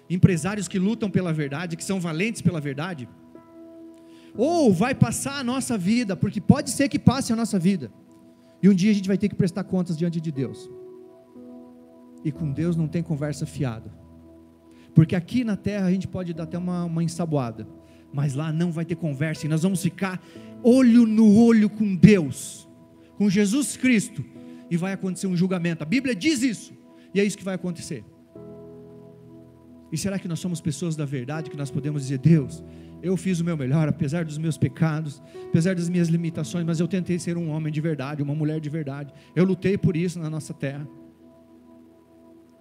[0.09, 3.09] Empresários que lutam pela verdade, que são valentes pela verdade?
[4.33, 7.91] Ou vai passar a nossa vida, porque pode ser que passe a nossa vida,
[8.63, 10.78] e um dia a gente vai ter que prestar contas diante de Deus.
[12.23, 13.91] E com Deus não tem conversa fiada,
[14.93, 17.67] porque aqui na terra a gente pode dar até uma, uma ensaboada,
[18.13, 20.21] mas lá não vai ter conversa, e nós vamos ficar
[20.63, 22.69] olho no olho com Deus
[23.19, 24.23] com Jesus Cristo
[24.71, 25.83] e vai acontecer um julgamento.
[25.83, 26.73] A Bíblia diz isso,
[27.13, 28.05] e é isso que vai acontecer.
[29.91, 32.63] E será que nós somos pessoas da verdade que nós podemos dizer, Deus,
[33.03, 36.87] eu fiz o meu melhor, apesar dos meus pecados, apesar das minhas limitações, mas eu
[36.87, 39.13] tentei ser um homem de verdade, uma mulher de verdade.
[39.35, 40.87] Eu lutei por isso na nossa terra.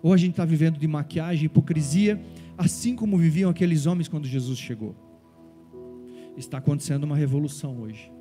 [0.02, 2.22] Ou a gente está vivendo de maquiagem, hipocrisia,
[2.56, 4.94] assim como viviam aqueles homens quando Jesus chegou.
[6.37, 8.12] Está acontecendo uma revolução hoje.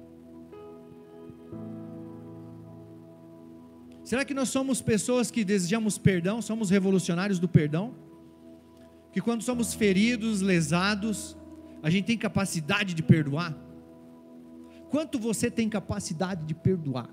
[4.03, 7.93] Será que nós somos pessoas que desejamos perdão, somos revolucionários do perdão?
[9.11, 11.37] Que quando somos feridos, lesados,
[11.83, 13.55] a gente tem capacidade de perdoar?
[14.89, 17.09] Quanto você tem capacidade de perdoar?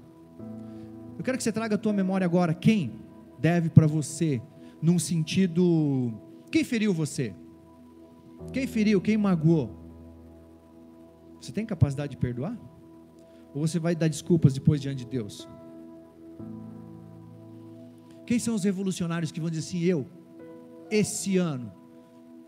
[1.19, 2.55] Eu quero que você traga a tua memória agora.
[2.55, 2.93] Quem
[3.41, 4.41] deve para você,
[4.85, 6.13] num sentido.
[6.53, 7.35] Quem feriu você?
[8.53, 9.01] Quem feriu?
[9.01, 9.71] Quem magoou?
[11.41, 12.57] Você tem capacidade de perdoar?
[13.55, 15.49] Ou você vai dar desculpas depois diante de Deus?
[18.27, 20.07] Quem são os revolucionários que vão dizer assim: eu,
[20.91, 21.73] esse ano,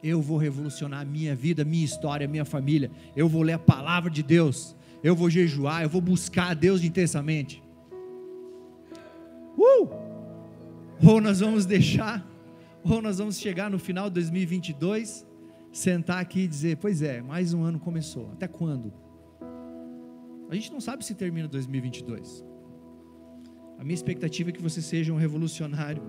[0.03, 2.90] eu vou revolucionar a minha vida, minha história, minha família.
[3.14, 4.77] Eu vou ler a palavra de Deus.
[5.03, 7.62] Eu vou jejuar, eu vou buscar a Deus intensamente.
[9.57, 10.06] Uh!
[11.05, 12.27] Ou nós vamos deixar,
[12.85, 15.27] ou nós vamos chegar no final de 2022,
[15.73, 18.31] sentar aqui e dizer: Pois é, mais um ano começou.
[18.33, 18.93] Até quando?
[20.49, 22.45] A gente não sabe se termina 2022.
[23.79, 26.03] A minha expectativa é que você seja um revolucionário,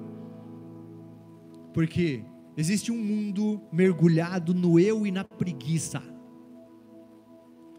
[1.74, 2.24] porque
[2.58, 6.02] Existe um mundo mergulhado no eu e na preguiça.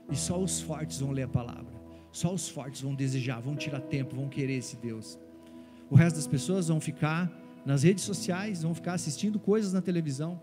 [0.08, 1.74] E só os fortes vão ler a palavra.
[2.12, 5.18] Só os fortes vão desejar, vão tirar tempo, vão querer esse Deus.
[5.90, 7.30] O resto das pessoas vão ficar
[7.64, 10.40] nas redes sociais, vão ficar assistindo coisas na televisão.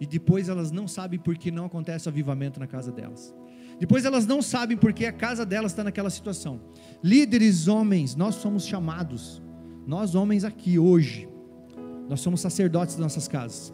[0.00, 3.34] E depois elas não sabem por que não acontece o avivamento na casa delas.
[3.78, 6.60] Depois elas não sabem por que a casa delas está naquela situação.
[7.02, 9.42] Líderes homens, nós somos chamados,
[9.86, 11.28] nós homens aqui hoje,
[12.08, 13.72] nós somos sacerdotes das nossas casas.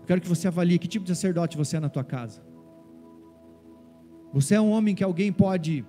[0.00, 2.42] Eu quero que você avalie que tipo de sacerdote você é na tua casa.
[4.32, 5.84] Você é um homem que alguém pode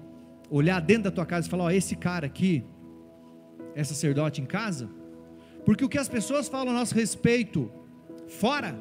[0.50, 2.64] olhar dentro da tua casa e falar: Ó, esse cara aqui
[3.76, 4.90] é sacerdote em casa?
[5.66, 7.72] Porque o que as pessoas falam a nosso respeito
[8.28, 8.76] fora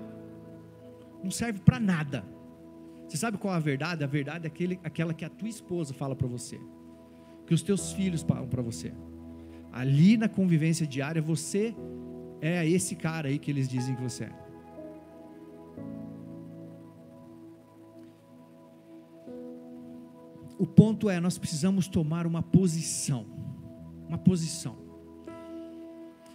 [1.23, 2.25] não serve para nada.
[3.07, 4.05] Você sabe qual é a verdade?
[4.05, 6.61] A verdade é aquele, aquela que a tua esposa fala para você,
[7.47, 8.93] que os teus filhos falam para você.
[9.73, 11.75] Ali na convivência diária, você
[12.41, 14.33] é esse cara aí que eles dizem que você é.
[20.59, 23.27] O ponto é, nós precisamos tomar uma posição.
[24.11, 24.77] Uma posição.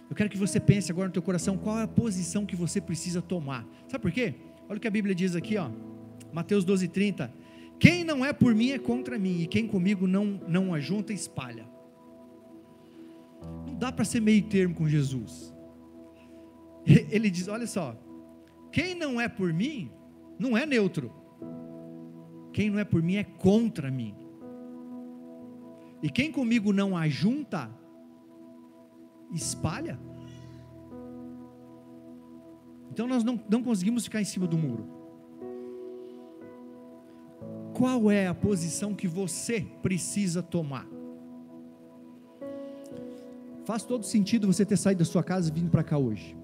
[0.08, 2.80] Eu quero que você pense agora no teu coração qual é a posição que você
[2.80, 3.66] precisa tomar.
[3.86, 4.34] Sabe por quê?
[4.66, 5.68] Olha o que a Bíblia diz aqui, ó.
[6.32, 7.30] Mateus 12:30.
[7.78, 11.68] Quem não é por mim é contra mim, e quem comigo não não ajunta espalha.
[13.66, 15.54] Não dá para ser meio termo com Jesus.
[16.86, 17.94] ele diz: olha só,
[18.72, 19.90] quem não é por mim,
[20.38, 21.12] não é neutro.
[22.54, 24.14] Quem não é por mim é contra mim.
[26.02, 27.70] E quem comigo não ajunta,
[29.32, 29.98] espalha.
[32.90, 34.86] Então nós não, não conseguimos ficar em cima do muro.
[37.74, 40.86] Qual é a posição que você precisa tomar?
[43.66, 46.36] Faz todo sentido você ter saído da sua casa e vindo para cá hoje.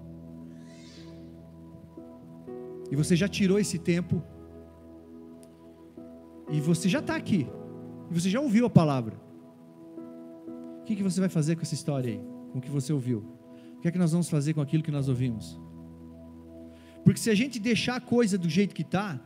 [2.90, 4.22] E você já tirou esse tempo.
[6.50, 7.46] E você já está aqui.
[8.10, 9.18] E você já ouviu a palavra.
[10.92, 12.20] Que, que você vai fazer com essa história aí?
[12.52, 13.20] Com o que você ouviu?
[13.78, 15.58] O que é que nós vamos fazer com aquilo que nós ouvimos?
[17.02, 19.18] Porque se a gente deixar a coisa do jeito que está,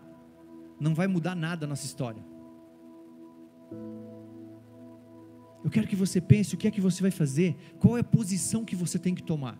[0.79, 2.25] não vai mudar nada a nossa história.
[5.65, 8.05] Eu quero que você pense o que é que você vai fazer, qual é a
[8.05, 9.59] posição que você tem que tomar.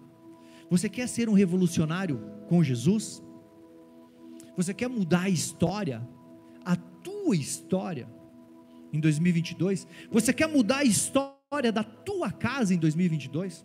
[0.71, 3.21] Você quer ser um revolucionário com Jesus?
[4.57, 6.09] Você quer mudar a história?
[6.65, 8.09] A tua história
[8.93, 9.89] em 2022?
[10.09, 11.36] Você quer mudar a história
[11.73, 13.65] da tua casa em 2022?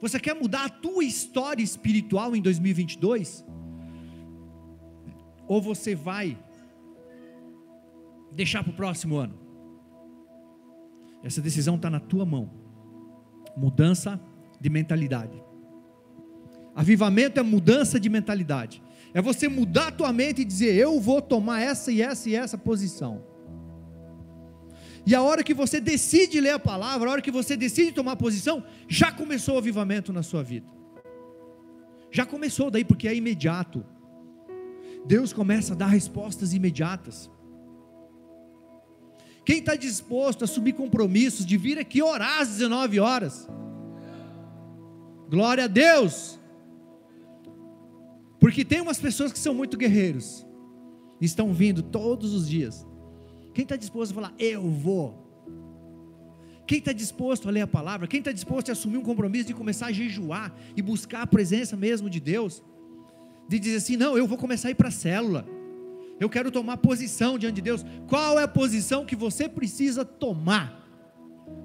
[0.00, 3.44] Você quer mudar a tua história espiritual em 2022?
[5.46, 6.36] Ou você vai
[8.32, 9.38] deixar para o próximo ano?
[11.22, 12.50] Essa decisão está na tua mão.
[13.56, 14.20] Mudança
[14.60, 15.40] de mentalidade.
[16.74, 18.82] Avivamento é mudança de mentalidade.
[19.14, 22.34] É você mudar a tua mente e dizer: eu vou tomar essa e essa e
[22.34, 23.31] essa posição.
[25.04, 28.16] E a hora que você decide ler a palavra, a hora que você decide tomar
[28.16, 30.66] posição, já começou o avivamento na sua vida.
[32.10, 33.84] Já começou daí, porque é imediato.
[35.04, 37.30] Deus começa a dar respostas imediatas.
[39.44, 43.48] Quem está disposto a assumir compromissos de vir aqui orar às 19 horas?
[45.28, 46.38] Glória a Deus!
[48.38, 50.46] Porque tem umas pessoas que são muito guerreiros,
[51.20, 52.86] estão vindo todos os dias.
[53.54, 55.22] Quem está disposto a falar, eu vou?
[56.66, 58.06] Quem está disposto a ler a palavra?
[58.06, 61.76] Quem está disposto a assumir um compromisso de começar a jejuar e buscar a presença
[61.76, 62.62] mesmo de Deus?
[63.48, 65.46] De dizer assim: não, eu vou começar a ir para a célula.
[66.18, 67.84] Eu quero tomar posição diante de Deus.
[68.06, 70.80] Qual é a posição que você precisa tomar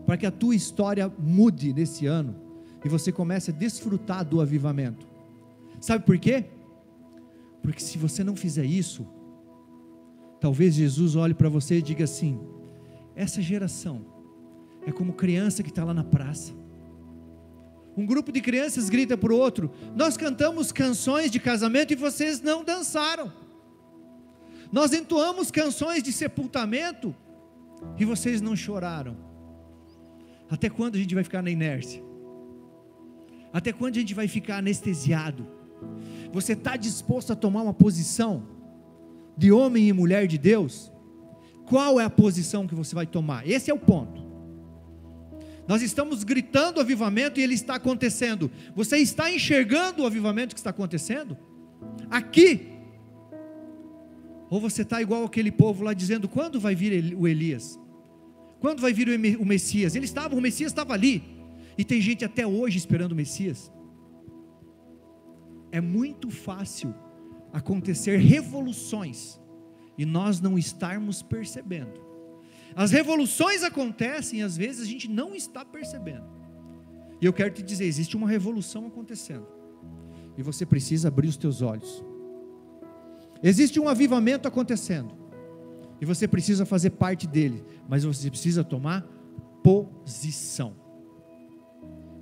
[0.06, 2.36] para que a tua história mude nesse ano
[2.84, 5.08] e você comece a desfrutar do avivamento?
[5.80, 6.46] Sabe por quê?
[7.62, 9.06] Porque se você não fizer isso,
[10.40, 12.40] talvez Jesus olhe para você e diga assim:
[13.16, 14.06] essa geração
[14.86, 16.54] é como criança que está lá na praça.
[17.98, 22.42] Um grupo de crianças grita para o outro: Nós cantamos canções de casamento e vocês
[22.42, 23.34] não dançaram.
[24.72, 27.16] Nós entoamos canções de sepultamento
[27.98, 29.18] e vocês não choraram.
[30.50, 32.04] Até quando a gente vai ficar na inércia?
[33.52, 35.48] Até quando a gente vai ficar anestesiado?
[36.32, 38.57] Você está disposto a tomar uma posição
[39.38, 40.92] de homem e mulher de Deus?
[41.66, 43.48] Qual é a posição que você vai tomar?
[43.48, 44.26] Esse é o ponto.
[45.68, 48.50] Nós estamos gritando avivamento e ele está acontecendo.
[48.74, 51.38] Você está enxergando o avivamento que está acontecendo?
[52.10, 52.70] Aqui.
[54.50, 57.78] Ou você está igual aquele povo lá dizendo: quando vai vir o Elias?
[58.62, 59.10] Quando vai vir
[59.40, 59.94] o Messias?
[59.94, 61.22] Ele estava, o Messias estava ali.
[61.78, 63.72] E tem gente até hoje esperando o Messias.
[65.70, 66.96] É muito fácil
[67.52, 69.40] acontecer revoluções
[69.98, 72.00] e nós não estarmos percebendo.
[72.76, 76.26] As revoluções acontecem às vezes a gente não está percebendo.
[77.20, 79.48] E eu quero te dizer, existe uma revolução acontecendo.
[80.38, 82.04] E você precisa abrir os teus olhos.
[83.42, 85.16] Existe um avivamento acontecendo.
[86.00, 89.02] E você precisa fazer parte dele, mas você precisa tomar
[89.64, 90.76] posição.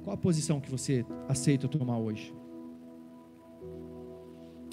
[0.03, 2.34] Qual a posição que você aceita tomar hoje?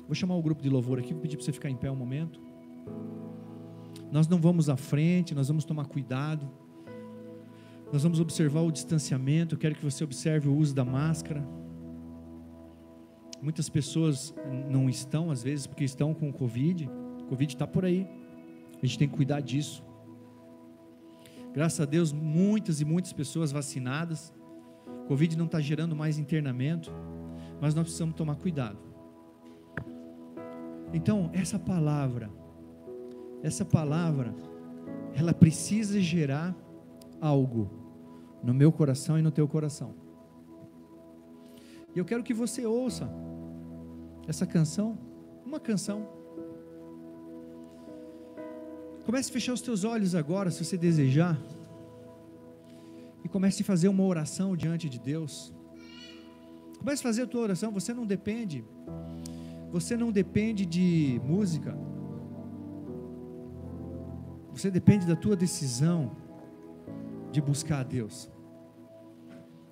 [0.06, 1.96] Vou chamar o grupo de louvor aqui, vou pedir para você ficar em pé um
[1.96, 2.40] momento.
[4.10, 6.50] Nós não vamos à frente, nós vamos tomar cuidado.
[7.92, 9.54] Nós vamos observar o distanciamento.
[9.54, 11.42] Eu quero que você observe o uso da máscara.
[13.40, 14.34] Muitas pessoas
[14.70, 16.88] não estão, às vezes, porque estão com o Covid.
[17.22, 18.06] O Covid está por aí.
[18.82, 19.82] A gente tem que cuidar disso.
[21.52, 24.32] Graças a Deus, muitas e muitas pessoas vacinadas.
[25.04, 26.90] O Covid não está gerando mais internamento,
[27.60, 28.91] mas nós precisamos tomar cuidado.
[30.92, 32.30] Então, essa palavra
[33.42, 34.34] essa palavra,
[35.14, 36.54] ela precisa gerar
[37.20, 37.70] algo
[38.42, 39.94] no meu coração e no teu coração.
[41.94, 43.10] E eu quero que você ouça
[44.28, 44.96] essa canção,
[45.44, 46.08] uma canção.
[49.04, 51.36] Comece a fechar os teus olhos agora, se você desejar.
[53.24, 55.52] E comece a fazer uma oração diante de Deus.
[56.78, 58.64] Comece a fazer a tua oração, você não depende.
[59.72, 61.74] Você não depende de música.
[64.52, 66.14] Você depende da tua decisão
[67.32, 68.30] de buscar a Deus.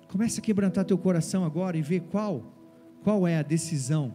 [0.09, 2.57] Comece a quebrantar teu coração agora e ver qual
[3.03, 4.13] qual é a decisão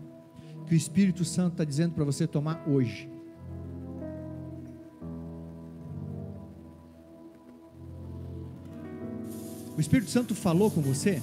[0.67, 3.09] que o Espírito Santo está dizendo para você tomar hoje.
[9.77, 11.23] O Espírito Santo falou com você?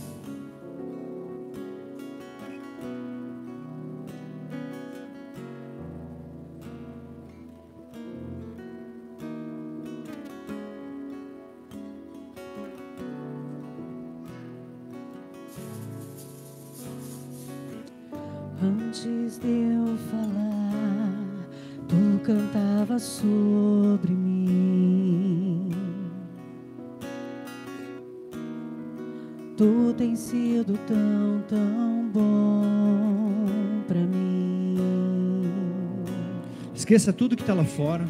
[36.94, 38.06] Esqueça tudo que está lá fora.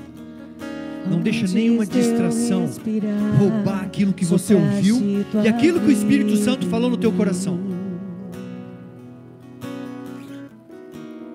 [1.09, 2.69] Não deixa nenhuma distração
[3.39, 4.99] roubar aquilo que você ouviu
[5.41, 7.57] e aquilo que o Espírito Santo falou no teu coração.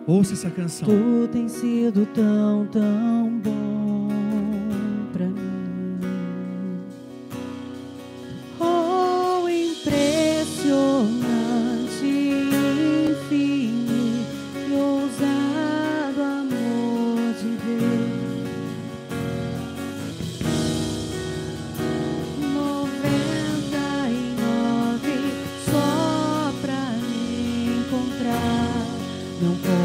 [0.06, 0.86] Ouça essa canção.
[0.86, 3.67] Tu tens sido tão, tão bom.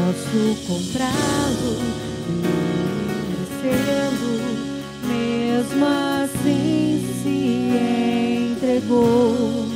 [0.04, 1.78] posso comprá-lo
[3.62, 4.42] e.
[5.08, 5.86] Mesmo
[6.22, 7.38] assim se
[8.52, 9.66] entregou.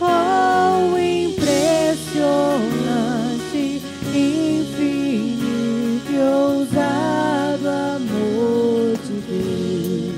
[0.00, 3.82] Oh, impressionante,
[4.14, 10.16] infinito e ousado amor de Deus.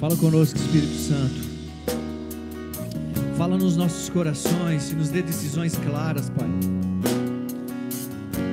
[0.00, 1.50] Fala conosco, Espírito Santo.
[3.36, 6.46] Fala nos nossos corações e nos dê decisões claras, Pai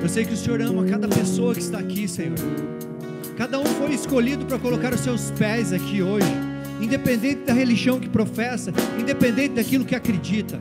[0.02, 2.36] eu sei que o Senhor ama cada pessoa que está aqui, Senhor.
[3.36, 6.26] Cada um foi escolhido para colocar os seus pés aqui hoje,
[6.80, 10.60] independente da religião que professa, independente daquilo que acredita.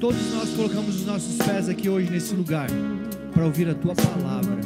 [0.00, 2.68] Todos nós colocamos os nossos pés aqui hoje nesse lugar
[3.32, 4.60] para ouvir a tua palavra.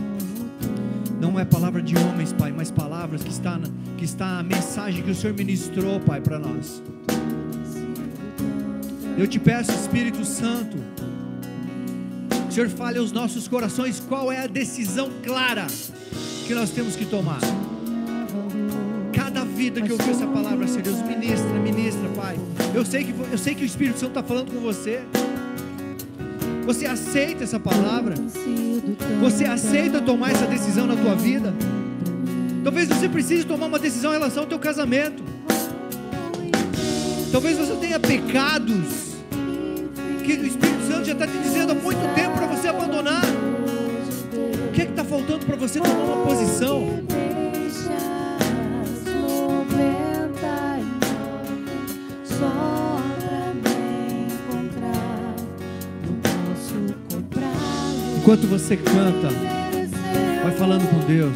[1.21, 3.61] Não é palavra de homens, Pai, mas palavras que está,
[3.99, 6.83] que está a mensagem que o Senhor ministrou, Pai, para nós.
[9.19, 10.79] Eu te peço, Espírito Santo,
[12.51, 15.69] o Senhor fale aos nossos corações qual é a decisão clara
[16.49, 17.39] que nós temos que tomar.
[19.13, 22.37] Cada vida que ouviu essa palavra, Senhor Deus, ministra, ministra, Pai.
[22.75, 25.01] Eu sei que, eu sei que o Espírito Santo está falando com você.
[26.67, 28.17] Você aceita essa palavra?
[29.21, 31.55] Você aceita tomar essa decisão na tua vida?
[32.65, 35.23] Talvez você precise tomar uma decisão em relação ao teu casamento.
[37.31, 39.15] Talvez você tenha pecados
[40.25, 42.30] que o Espírito Santo já está te dizendo há muito tempo
[42.61, 43.23] você abandonar.
[44.69, 47.01] O que é está faltando para você tomar uma posição?
[58.19, 59.29] Enquanto você canta,
[60.43, 61.33] vai falando com Deus,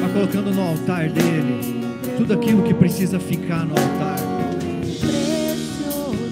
[0.00, 1.84] vai colocando no altar dele
[2.16, 4.18] tudo aquilo que precisa ficar no altar.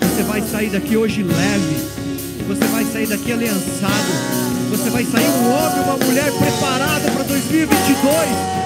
[0.01, 2.02] Você vai sair daqui hoje leve,
[2.47, 4.13] você vai sair daqui aliançado,
[4.71, 7.99] você vai sair um homem, uma mulher preparada para 2022,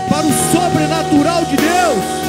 [0.09, 2.26] para o sobrenatural de Deus.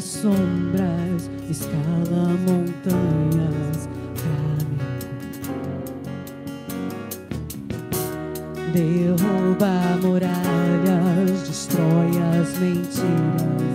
[0.00, 3.88] Sombras, escala montanhas.
[8.72, 12.10] Derruba muralhas, destrói
[12.40, 13.71] as mentiras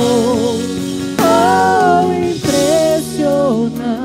[0.00, 0.58] Oh,
[2.12, 3.98] impressionante.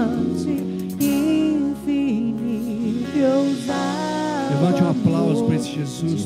[4.50, 6.26] Levante um aplauso para esse Jesus.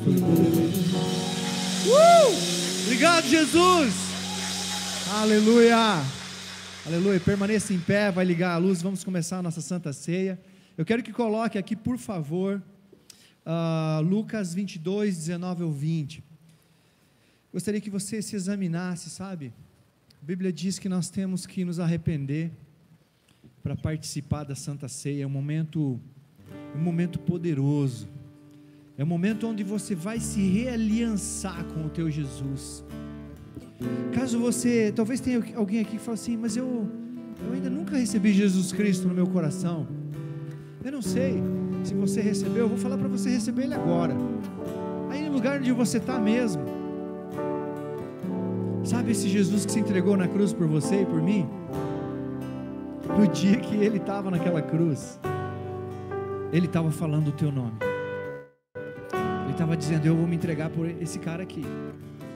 [1.85, 2.31] Uh!
[2.85, 3.93] Obrigado, Jesus.
[5.13, 6.01] Aleluia.
[6.85, 7.19] Aleluia.
[7.19, 8.81] Permaneça em pé, vai ligar a luz.
[8.81, 10.39] Vamos começar a nossa Santa Ceia.
[10.77, 12.63] Eu quero que coloque aqui, por favor,
[13.45, 16.23] uh, Lucas 22, 19 ou 20.
[17.51, 19.53] Gostaria que você se examinasse, sabe?
[20.21, 22.51] A Bíblia diz que nós temos que nos arrepender
[23.63, 25.23] para participar da Santa Ceia.
[25.23, 25.99] É um momento,
[26.75, 28.07] um momento poderoso.
[28.97, 32.83] É o momento onde você vai se realiançar com o teu Jesus.
[34.13, 36.89] Caso você, talvez tenha alguém aqui que fale assim, mas eu,
[37.45, 39.87] eu ainda nunca recebi Jesus Cristo no meu coração.
[40.83, 41.41] Eu não sei
[41.83, 44.15] se você recebeu, eu vou falar para você receber Ele agora.
[45.09, 46.76] Aí no lugar onde você está mesmo.
[48.87, 51.47] Sabe esse Jesus que se entregou na cruz por você e por mim?
[53.17, 55.19] No dia que Ele estava naquela cruz,
[56.51, 57.87] Ele estava falando o teu nome
[59.57, 61.65] estava dizendo: Eu vou me entregar por esse cara aqui,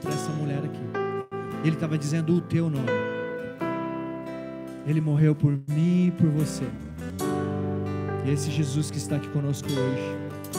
[0.00, 0.82] por essa mulher aqui.
[1.64, 2.88] Ele estava dizendo o teu nome.
[4.84, 6.64] Ele morreu por mim e por você.
[8.26, 10.52] E esse Jesus que está aqui conosco hoje.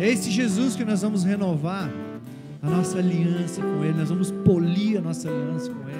[0.00, 1.88] É esse Jesus que nós vamos renovar
[2.64, 5.94] a nossa aliança com Ele, nós vamos polir a nossa aliança com Ele.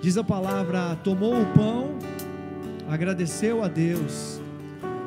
[0.00, 1.98] Diz a palavra: tomou o pão,
[2.88, 4.40] agradeceu a Deus,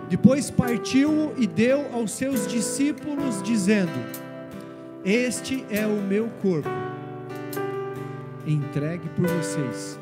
[0.10, 3.92] depois partiu e deu aos seus discípulos, dizendo:
[5.06, 6.70] Este é o meu corpo,
[8.46, 9.98] entregue por vocês.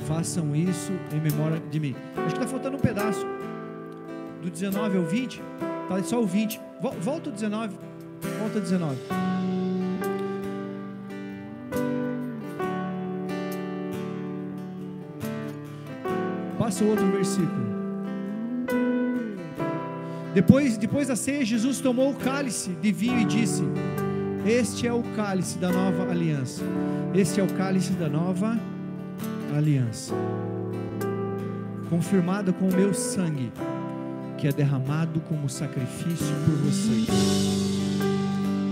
[0.00, 1.94] Façam isso em memória de mim.
[2.16, 3.24] Acho que está faltando um pedaço.
[4.42, 5.40] Do 19 ao 20.
[5.82, 6.60] Está só o 20.
[7.00, 7.76] Volta o 19.
[8.40, 8.96] Volta o 19.
[16.58, 17.72] Passa o outro versículo.
[20.34, 23.62] Depois, depois da ceia, Jesus tomou o cálice de vinho e disse:
[24.44, 26.64] Este é o cálice da nova aliança.
[27.14, 28.58] Este é o cálice da nova
[29.54, 30.14] aliança,
[31.90, 33.52] confirmada com o meu sangue,
[34.42, 37.06] que é derramado como sacrifício por vocês.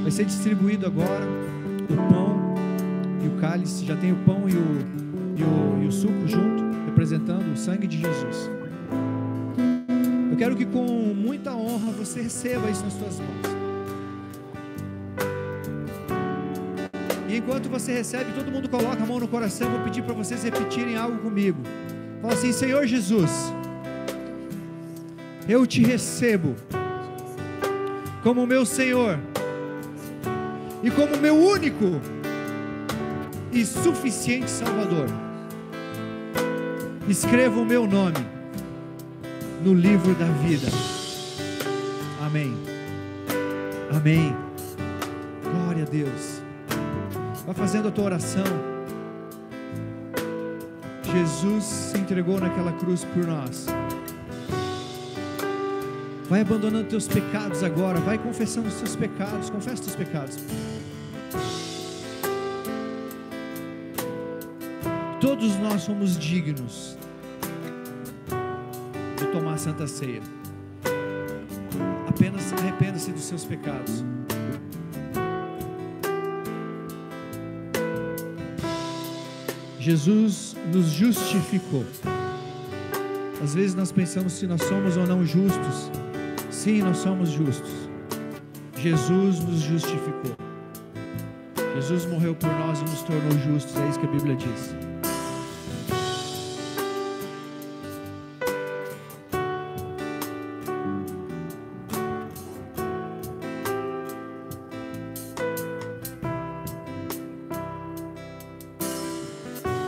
[0.03, 1.25] Vai ser distribuído agora
[1.89, 2.57] o pão
[3.23, 4.79] e o cálice, já tem o pão e o,
[5.37, 8.51] e o, e o suco junto, representando o sangue de Jesus.
[10.33, 13.61] Eu quero que com muita honra você receba isso nas suas mãos.
[17.29, 19.71] E enquanto você recebe, todo mundo coloca a mão no coração.
[19.71, 21.62] Vou pedir para vocês repetirem algo comigo.
[22.21, 23.53] Fala assim: Senhor Jesus,
[25.51, 26.55] eu te recebo
[28.22, 29.18] como meu Senhor
[30.80, 32.01] e como meu único
[33.51, 35.09] e suficiente Salvador.
[37.09, 38.24] Escreva o meu nome
[39.64, 40.68] no livro da vida.
[42.24, 42.57] Amém.
[43.92, 44.36] Amém.
[45.42, 46.40] Glória a Deus.
[47.44, 48.44] Vai fazendo a tua oração.
[51.12, 53.66] Jesus se entregou naquela cruz por nós.
[56.31, 57.99] Vai abandonando teus pecados agora.
[57.99, 59.51] Vai confessando os teus pecados.
[59.51, 60.39] Confessa os teus pecados.
[65.20, 66.97] Todos nós somos dignos
[69.18, 70.22] de tomar a santa ceia.
[72.09, 74.05] Apenas arrependa-se dos seus pecados.
[79.81, 81.85] Jesus nos justificou.
[83.43, 85.91] Às vezes nós pensamos se nós somos ou não justos.
[86.61, 87.70] Sim, nós somos justos.
[88.76, 90.36] Jesus nos justificou.
[91.74, 93.74] Jesus morreu por nós e nos tornou justos.
[93.78, 94.76] É isso que a Bíblia diz.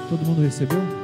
[0.08, 1.01] Todo mundo recebeu?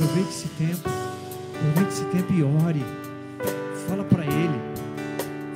[0.00, 0.88] Aproveite esse tempo.
[1.58, 2.82] Aproveite esse tempo e ore.
[3.86, 4.60] Fala para Ele.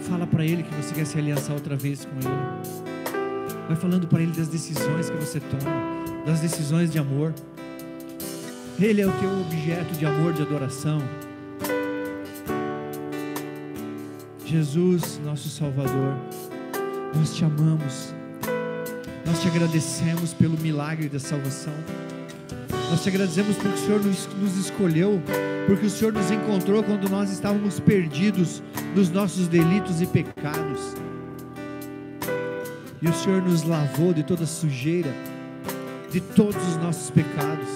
[0.02, 3.64] Fala para Ele que você quer se aliançar outra vez com Ele.
[3.66, 7.32] Vai falando para Ele das decisões que você toma, das decisões de amor.
[8.78, 10.98] Ele é o teu objeto de amor, de adoração.
[14.44, 16.14] Jesus, nosso Salvador,
[17.16, 18.14] nós te amamos,
[19.24, 21.72] nós te agradecemos pelo milagre da salvação,
[22.94, 25.20] nós te agradecemos porque o Senhor nos, nos escolheu,
[25.66, 28.62] porque o Senhor nos encontrou quando nós estávamos perdidos
[28.94, 30.94] nos nossos delitos e pecados,
[33.02, 35.12] e o Senhor nos lavou de toda sujeira,
[36.08, 37.66] de todos os nossos pecados,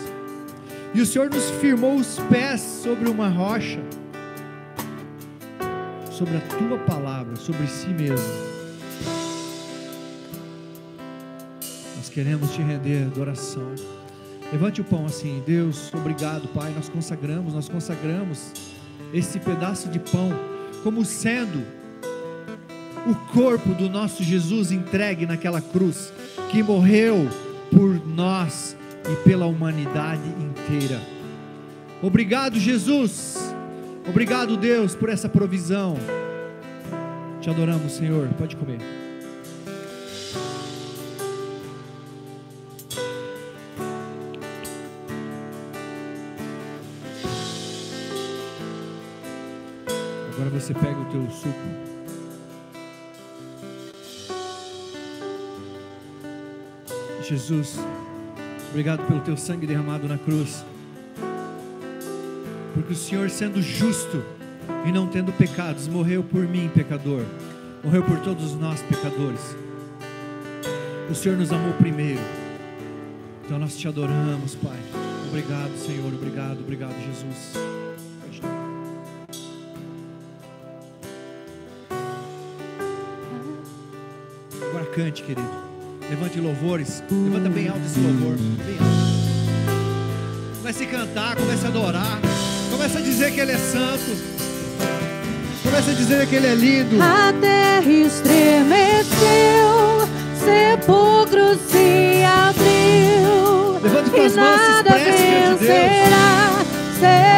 [0.94, 3.80] e o Senhor nos firmou os pés sobre uma rocha,
[6.12, 8.48] sobre a tua palavra, sobre si mesmo.
[11.96, 13.74] Nós queremos te render adoração.
[14.53, 16.72] Levante o pão assim, Deus, obrigado, Pai.
[16.74, 18.53] Nós consagramos, nós consagramos
[19.12, 20.30] esse pedaço de pão
[20.82, 21.64] como sendo
[23.07, 26.12] o corpo do nosso Jesus entregue naquela cruz,
[26.51, 27.28] que morreu
[27.70, 28.76] por nós
[29.11, 31.01] e pela humanidade inteira.
[32.03, 33.49] Obrigado, Jesus
[34.09, 35.94] Obrigado, Deus, por essa provisão.
[37.42, 38.26] Te adoramos, Senhor.
[38.38, 39.07] Pode comer.
[50.68, 51.58] Você pega o teu suco.
[57.22, 57.78] Jesus,
[58.68, 60.62] obrigado pelo teu sangue derramado na cruz
[62.74, 64.22] porque o Senhor, sendo justo
[64.86, 67.24] e não tendo pecados, morreu por mim, pecador,
[67.82, 69.56] morreu por todos nós, pecadores.
[71.10, 72.20] O Senhor nos amou primeiro.
[73.44, 74.78] Então nós te adoramos, Pai.
[75.28, 76.12] Obrigado, Senhor.
[76.14, 77.54] Obrigado, obrigado, Jesus.
[84.99, 85.49] Cante, querido.
[86.11, 87.05] Levante louvores.
[87.09, 88.36] Levanta bem alto esse louvor.
[88.36, 90.59] Bem alto.
[90.59, 92.18] Comece a cantar, comece a adorar.
[92.70, 94.16] Comece a dizer que Ele é santo.
[95.62, 97.01] Comece a dizer que Ele é lindo.
[97.01, 98.28] A terra estremeceu,
[100.44, 103.78] sepulcro se abriu.
[103.80, 107.38] Levante E tuas mãos, se expresse vencerá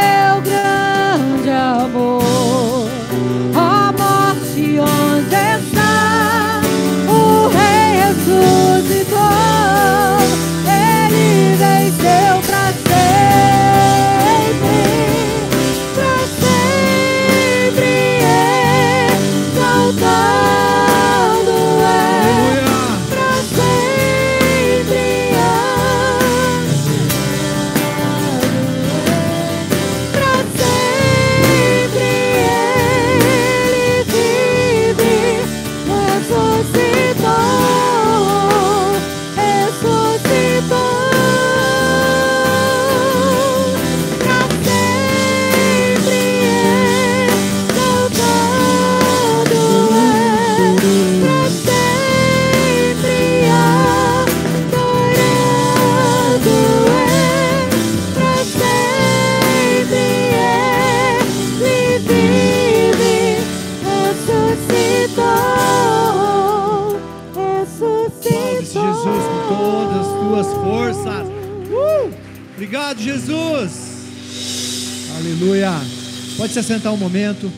[76.50, 77.48] Pode se assentar um momento.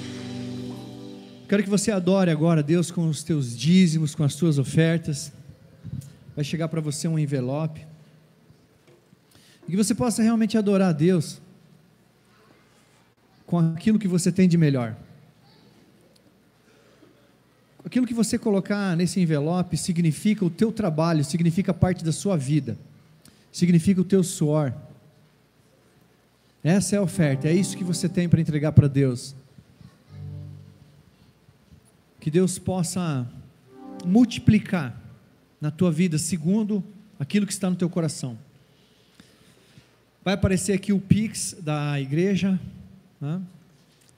[1.49, 5.32] Quero que você adore agora a Deus com os teus dízimos, com as tuas ofertas.
[6.36, 7.86] Vai chegar para você um envelope.
[9.66, 11.40] E que você possa realmente adorar a Deus
[13.47, 14.95] com aquilo que você tem de melhor.
[17.82, 22.76] Aquilo que você colocar nesse envelope significa o teu trabalho, significa parte da sua vida,
[23.51, 24.70] significa o teu suor.
[26.64, 29.34] Essa é a oferta, é isso que você tem para entregar para Deus.
[32.20, 33.26] Que Deus possa
[34.04, 34.96] multiplicar
[35.60, 36.82] na tua vida segundo
[37.18, 38.38] aquilo que está no teu coração.
[40.24, 42.58] Vai aparecer aqui o Pix da igreja,
[43.20, 43.42] né?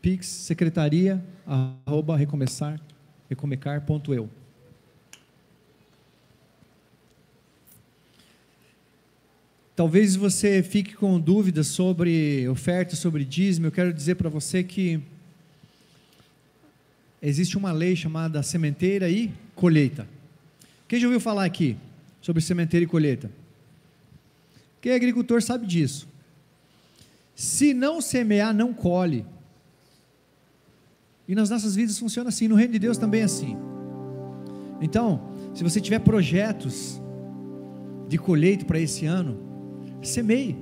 [0.02, 2.78] Pix, secretaria, arroba recomeçar,
[3.30, 4.28] recomecar.eu.
[9.76, 13.66] Talvez você fique com dúvidas sobre oferta, sobre dízimo.
[13.66, 15.00] Eu quero dizer para você que
[17.20, 20.06] existe uma lei chamada sementeira e colheita.
[20.86, 21.76] Quem já ouviu falar aqui
[22.20, 23.28] sobre sementeira e colheita?
[24.80, 26.06] Quem é agricultor sabe disso.
[27.34, 29.26] Se não semear, não colhe.
[31.26, 33.56] E nas nossas vidas funciona assim, no reino de Deus também é assim.
[34.80, 37.00] Então, se você tiver projetos
[38.08, 39.43] de colheita para esse ano,
[40.08, 40.56] semeie.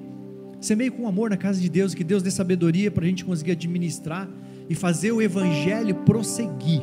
[0.61, 3.53] Semeie com amor na casa de Deus, que Deus dê sabedoria para a gente conseguir
[3.53, 4.29] administrar
[4.69, 6.83] e fazer o evangelho prosseguir.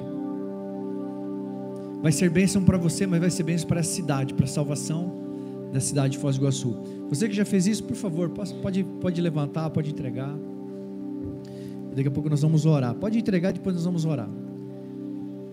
[2.01, 5.19] Vai ser bênção para você, mas vai ser bênção para a cidade, para a salvação
[5.71, 6.75] da cidade de Foz do Iguaçu.
[7.09, 10.33] Você que já fez isso, por favor, pode, pode levantar, pode entregar.
[11.95, 12.93] Daqui a pouco nós vamos orar.
[12.95, 14.29] Pode entregar, depois nós vamos orar.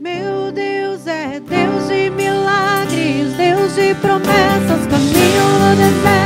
[0.00, 6.25] Meu Deus é Deus de milagres, Deus de promessas, caminho no deserto,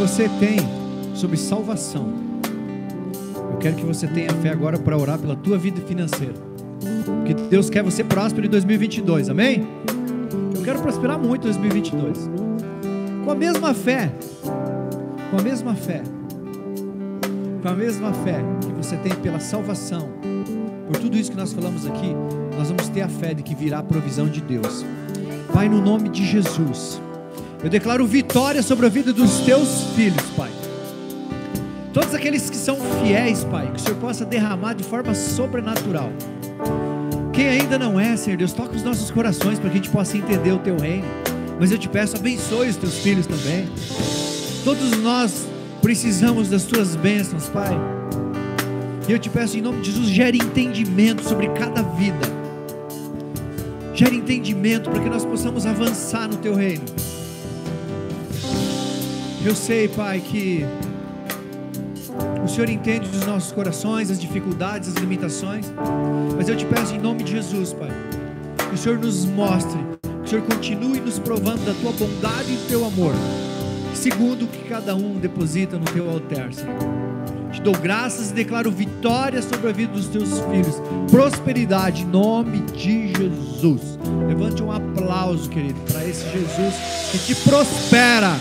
[0.00, 0.56] Você tem
[1.14, 2.08] sobre salvação,
[3.52, 6.32] eu quero que você tenha fé agora para orar pela tua vida financeira.
[7.04, 9.68] Porque Deus quer você próspero em 2022, amém?
[10.56, 12.30] Eu quero prosperar muito em 2022.
[13.26, 14.10] Com a mesma fé,
[15.30, 16.02] com a mesma fé,
[17.60, 20.08] com a mesma fé que você tem pela salvação,
[20.86, 22.16] por tudo isso que nós falamos aqui,
[22.56, 24.82] nós vamos ter a fé de que virá a provisão de Deus.
[25.52, 26.98] Pai, no nome de Jesus,
[27.62, 30.50] eu declaro vitória sobre a vida dos teus filhos, Pai.
[31.92, 36.10] Todos aqueles que são fiéis, Pai, que o Senhor possa derramar de forma sobrenatural.
[37.32, 40.16] Quem ainda não é, Senhor Deus, toca os nossos corações para que a gente possa
[40.16, 41.04] entender o Teu reino.
[41.58, 43.68] Mas eu te peço, abençoe os Teus filhos também.
[44.64, 45.46] Todos nós
[45.82, 47.76] precisamos das Tuas bênçãos, Pai.
[49.08, 52.40] E eu te peço, em nome de Jesus, gere entendimento sobre cada vida.
[53.92, 56.84] Gere entendimento para que nós possamos avançar no Teu reino.
[59.42, 60.66] Eu sei, Pai, que
[62.44, 65.72] o Senhor entende dos nossos corações, as dificuldades, as limitações.
[66.36, 67.90] Mas eu te peço em nome de Jesus, Pai,
[68.68, 72.56] que o Senhor nos mostre, que o Senhor continue nos provando da tua bondade e
[72.56, 73.14] do teu amor,
[73.94, 76.76] segundo o que cada um deposita no teu altar, Senhor.
[77.50, 80.80] Te dou graças e declaro vitória sobre a vida dos teus filhos,
[81.10, 83.98] prosperidade em nome de Jesus.
[84.28, 86.74] Levante um aplauso, querido, para esse Jesus
[87.10, 88.38] que te prospera.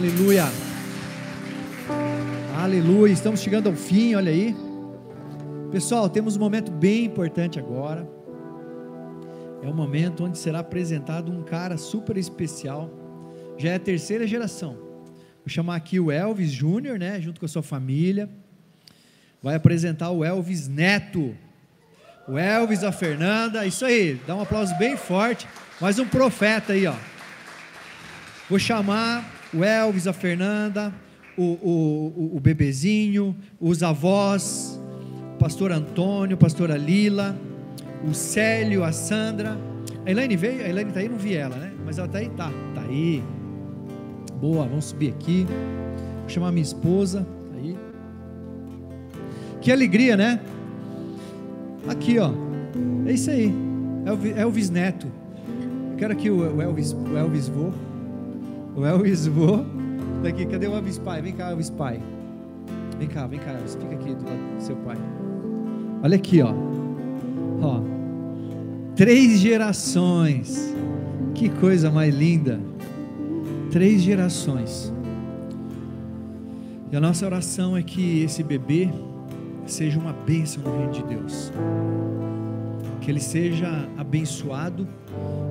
[0.00, 0.46] Aleluia.
[2.56, 3.12] Aleluia.
[3.12, 4.56] Estamos chegando ao fim, olha aí.
[5.70, 8.08] Pessoal, temos um momento bem importante agora.
[9.62, 12.90] É um momento onde será apresentado um cara super especial.
[13.58, 14.72] Já é a terceira geração.
[14.72, 18.26] Vou chamar aqui o Elvis Júnior, né, junto com a sua família.
[19.42, 21.36] Vai apresentar o Elvis Neto.
[22.26, 25.46] O Elvis, a Fernanda, isso aí, dá um aplauso bem forte.
[25.78, 26.94] Mais um profeta aí, ó.
[28.48, 30.92] Vou chamar o Elvis, a Fernanda,
[31.36, 34.80] o, o, o bebezinho, os avós,
[35.34, 37.36] o pastor Antônio, a pastora Lila,
[38.08, 39.58] o Célio, a Sandra.
[40.04, 40.64] A Elaine veio?
[40.64, 41.72] A Elaine está aí, não vi ela, né?
[41.84, 42.28] Mas ela está aí?
[42.30, 43.22] Tá, tá aí.
[44.40, 45.46] Boa, vamos subir aqui.
[46.20, 47.26] Vou chamar minha esposa.
[47.52, 47.76] Tá aí.
[49.60, 50.40] Que alegria, né?
[51.88, 52.30] Aqui, ó.
[53.06, 53.52] É isso aí.
[54.06, 55.06] Elvis, Elvis Neto.
[55.90, 57.72] Eu quero aqui o Elvis, o Elvis vô.
[58.76, 59.28] O Elvis.
[60.22, 61.22] Daqui, cadê o Elvis pai?
[61.22, 62.00] Vem cá, Elvis pai.
[62.98, 63.74] Vem cá, vem cá, Elvis.
[63.74, 64.24] Fica aqui do
[64.60, 64.96] do seu pai.
[66.02, 66.52] Olha aqui, ó.
[67.62, 67.80] Ó.
[68.94, 70.74] Três gerações.
[71.34, 72.60] Que coisa mais linda.
[73.70, 74.92] Três gerações.
[76.92, 78.90] E a nossa oração é que esse bebê
[79.66, 81.52] seja uma bênção no reino de Deus.
[83.00, 84.86] Que ele seja abençoado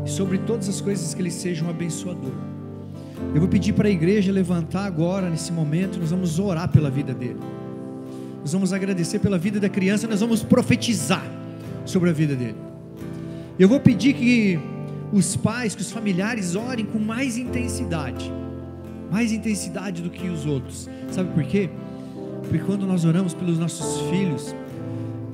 [0.05, 2.33] e sobre todas as coisas que ele seja um abençoador.
[3.33, 7.13] Eu vou pedir para a igreja levantar agora, nesse momento, nós vamos orar pela vida
[7.13, 7.39] dele.
[8.41, 11.23] Nós vamos agradecer pela vida da criança, nós vamos profetizar
[11.85, 12.55] sobre a vida dele.
[13.59, 14.59] Eu vou pedir que
[15.13, 18.31] os pais, que os familiares orem com mais intensidade,
[19.11, 20.89] mais intensidade do que os outros.
[21.11, 21.69] Sabe por quê?
[22.41, 24.55] Porque quando nós oramos pelos nossos filhos,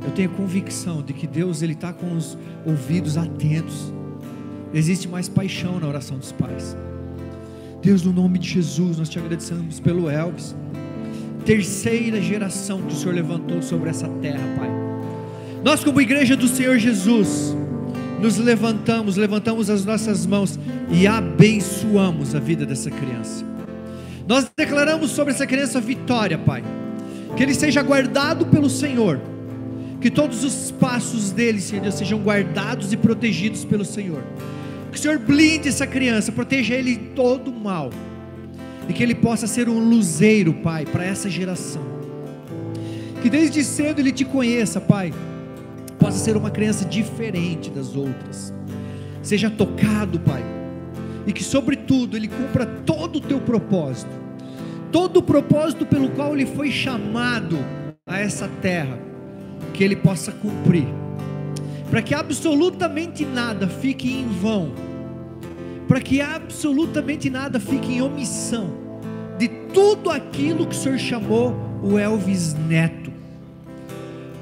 [0.04, 3.94] eu tenho a convicção de que Deus ele está com os ouvidos atentos.
[4.74, 6.76] Existe mais paixão na oração dos pais.
[7.86, 10.56] Deus, no nome de Jesus, nós te agradecemos pelo Elvis.
[11.46, 14.68] Terceira geração que o Senhor levantou sobre essa terra, Pai.
[15.64, 17.56] Nós, como igreja do Senhor Jesus,
[18.20, 20.60] nos levantamos, levantamos as nossas mãos
[20.90, 23.46] e abençoamos a vida dessa criança.
[24.28, 26.64] Nós declaramos sobre essa criança vitória, Pai.
[27.38, 29.22] Que ele seja guardado pelo Senhor.
[30.02, 34.24] Que todos os passos dele, Senhor, sejam guardados e protegidos pelo Senhor
[34.96, 37.90] que o Senhor blinde essa criança, proteja ele de todo mal.
[38.88, 41.82] E que ele possa ser um luzeiro, Pai, para essa geração.
[43.22, 45.14] Que desde cedo ele te conheça, Pai.
[46.00, 48.54] Possa ser uma criança diferente das outras.
[49.22, 50.44] Seja tocado, Pai.
[51.28, 54.12] E que, sobretudo, ele cumpra todo o teu propósito.
[54.94, 57.58] Todo o propósito pelo qual ele foi chamado
[58.08, 58.98] a essa terra.
[59.74, 60.88] Que ele possa cumprir
[61.96, 64.74] para que absolutamente nada fique em vão,
[65.88, 68.70] para que absolutamente nada fique em omissão
[69.40, 73.14] de tudo aquilo que o Senhor chamou o Elvis Neto.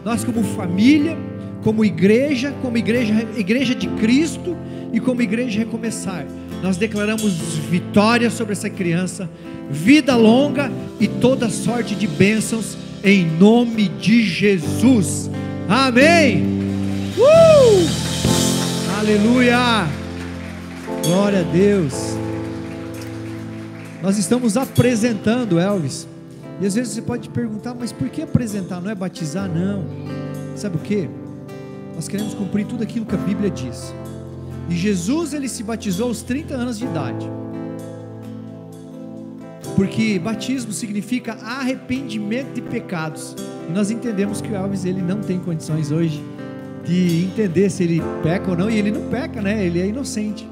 [0.04, 1.16] Nós, como família,
[1.64, 4.58] como igreja, como igreja, igreja de Cristo
[4.92, 6.26] e como igreja recomeçar,
[6.64, 7.34] nós declaramos
[7.70, 9.30] vitória sobre essa criança,
[9.70, 15.30] vida longa e toda sorte de bênçãos em nome de Jesus.
[15.70, 16.63] Amém.
[17.18, 19.00] Uh!
[19.00, 19.88] Aleluia!
[21.06, 21.94] Glória a Deus.
[24.02, 26.08] Nós estamos apresentando Elvis.
[26.60, 28.82] E às vezes você pode perguntar, mas por que apresentar?
[28.82, 29.48] Não é batizar?
[29.48, 29.86] Não.
[30.56, 31.08] Sabe o que?
[31.96, 33.94] Nós queremos cumprir tudo aquilo que a Bíblia diz.
[34.68, 37.30] E Jesus ele se batizou aos 30 anos de idade.
[39.76, 43.36] Porque batismo significa arrependimento de pecados.
[43.70, 46.33] E nós entendemos que o Elvis ele não tem condições hoje
[46.86, 49.66] de entender se ele peca ou não, e ele não peca, né?
[49.66, 50.48] Ele é inocente.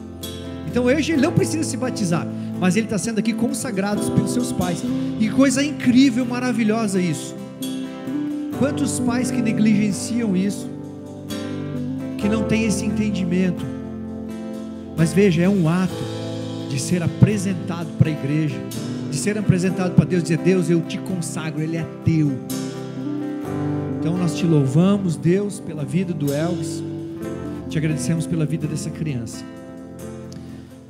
[0.68, 2.26] Então hoje ele não precisa se batizar,
[2.60, 4.84] mas ele está sendo aqui consagrado pelos seus pais.
[5.20, 7.36] E coisa incrível, maravilhosa isso.
[8.58, 10.70] Quantos pais que negligenciam isso,
[12.18, 13.66] que não têm esse entendimento.
[14.96, 15.94] Mas veja, é um ato
[16.70, 18.56] de ser apresentado para a igreja,
[19.10, 22.32] de ser apresentado para Deus, dizer: Deus, eu te consagro, Ele é teu.
[24.02, 26.82] Então nós te louvamos, Deus, pela vida do Elvis,
[27.70, 29.46] te agradecemos pela vida dessa criança.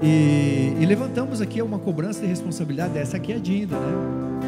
[0.01, 4.41] E, e levantamos aqui uma cobrança de responsabilidade, essa aqui é a Dinda, né?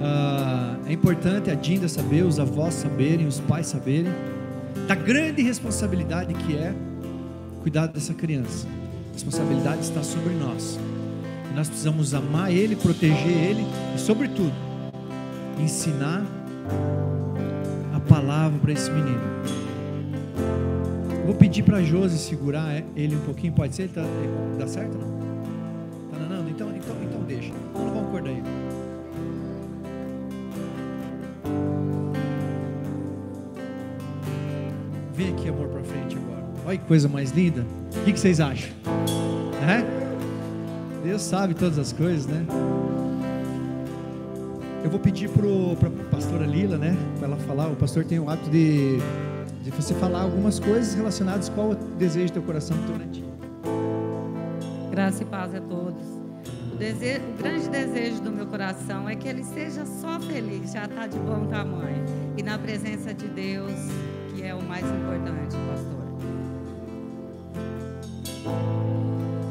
[0.00, 4.12] Ah, é importante a Dinda saber, os avós saberem, os pais saberem,
[4.86, 6.72] da grande responsabilidade que é
[7.62, 8.68] cuidar dessa criança.
[9.10, 10.78] A responsabilidade está sobre nós.
[11.50, 14.54] E nós precisamos amar ele, proteger ele e, sobretudo,
[15.60, 16.24] ensinar
[18.08, 19.20] palavra para esse menino.
[21.24, 23.88] Vou pedir para Josi segurar ele um pouquinho, pode ser?
[23.88, 24.04] Tá,
[24.58, 25.16] dá certo não?
[26.10, 27.52] Tá não, então, então, então deixa.
[27.74, 28.42] Não vamos acordar ele.
[35.14, 36.44] Vem aqui, amor, para frente agora.
[36.64, 37.66] Olha que coisa mais linda.
[37.96, 38.70] O que, que vocês acham?
[39.66, 39.96] É?
[41.02, 42.44] Deus sabe todas as coisas, né?
[44.86, 46.96] Eu vou pedir para a pastora Lila, né?
[47.18, 47.66] Para ela falar.
[47.66, 48.98] O pastor tem o hábito de,
[49.64, 53.34] de você falar algumas coisas relacionadas com o desejo do teu coração do teu netinho.
[54.92, 56.04] Graça e paz a todos.
[56.72, 60.84] O, desejo, o grande desejo do meu coração é que ele seja só feliz, já
[60.84, 62.04] está de bom tamanho.
[62.36, 63.72] E na presença de Deus,
[64.36, 65.96] que é o mais importante, pastor.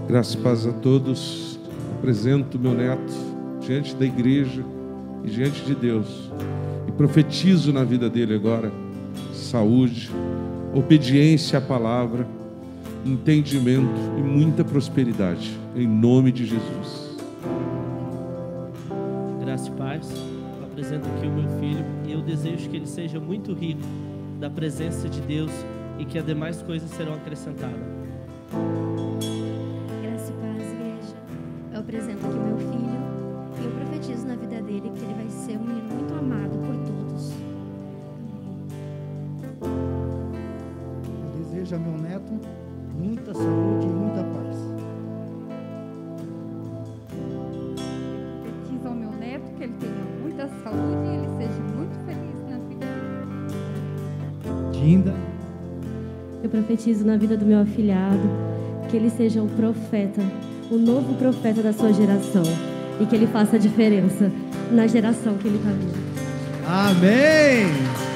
[0.07, 1.59] Graças e paz a todos.
[1.97, 3.13] Apresento meu neto
[3.59, 4.63] diante da igreja
[5.25, 6.29] e diante de Deus.
[6.87, 8.71] E profetizo na vida dele agora
[9.33, 10.09] saúde,
[10.73, 12.27] obediência à palavra,
[13.05, 15.57] entendimento e muita prosperidade.
[15.75, 17.17] Em nome de Jesus.
[19.41, 20.09] Graças e paz.
[20.63, 23.81] apresento aqui o meu filho e eu desejo que ele seja muito rico
[24.39, 25.51] da presença de Deus
[25.97, 27.79] e que as demais coisas serão acrescentadas.
[56.65, 58.27] Profetizo na vida do meu afilhado
[58.89, 60.21] que ele seja um profeta,
[60.71, 62.43] o novo profeta da sua geração
[62.99, 64.31] e que ele faça a diferença
[64.71, 65.93] na geração que ele está vindo.
[66.67, 67.67] Amém!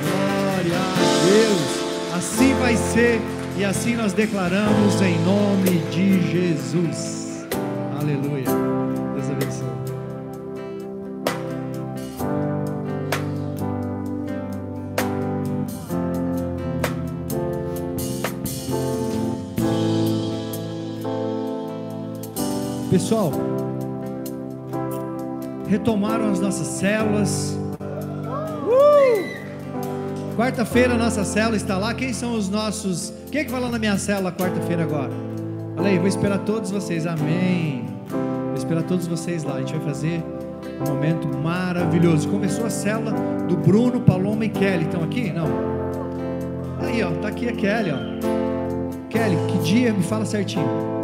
[0.02, 2.18] Glória a Deus!
[2.18, 3.22] Assim vai ser
[3.58, 7.48] e assim nós declaramos em nome de Jesus.
[8.00, 8.69] Aleluia.
[23.00, 23.32] Pessoal,
[25.70, 27.58] retomaram as nossas células.
[28.68, 30.36] Uh!
[30.36, 31.94] Quarta-feira nossa célula está lá.
[31.94, 33.14] Quem são os nossos?
[33.32, 35.14] Quem é que vai lá na minha célula quarta-feira agora?
[35.78, 37.08] Olha aí, vou esperar todos vocês.
[37.08, 37.86] Amém.
[38.10, 39.54] Vou esperar todos vocês lá.
[39.56, 40.22] A gente vai fazer
[40.82, 42.28] um momento maravilhoso.
[42.28, 43.14] Começou a célula
[43.48, 44.84] do Bruno, Paloma e Kelly.
[44.84, 45.32] Estão aqui?
[45.32, 45.48] Não.
[46.82, 49.08] Aí, ó, tá aqui a Kelly, ó.
[49.10, 49.94] Kelly, que dia?
[49.94, 50.99] Me fala certinho.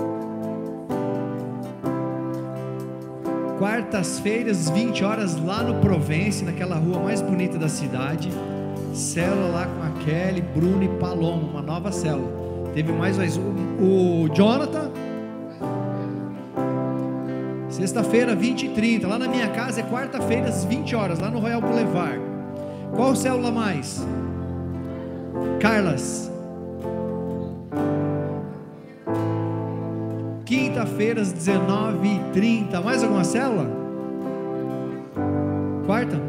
[3.58, 8.30] Quartas-feiras, 20 horas, lá no Provence, naquela rua mais bonita da cidade.
[8.93, 12.72] Célula lá com a Kelly, Bruno e Paloma, uma nova célula.
[12.74, 13.43] Teve mais mais um,
[13.80, 14.91] o Jonathan.
[17.70, 19.08] Sexta-feira, 20 e 30.
[19.08, 22.22] Lá na minha casa é quarta-feira, às 20 horas, lá no Royal Boulevard.
[22.95, 24.06] Qual célula mais?
[25.60, 26.34] Carlas.
[30.45, 32.83] Quinta-feira, às 19h30.
[32.83, 33.67] Mais alguma célula?
[35.87, 36.21] Quarta?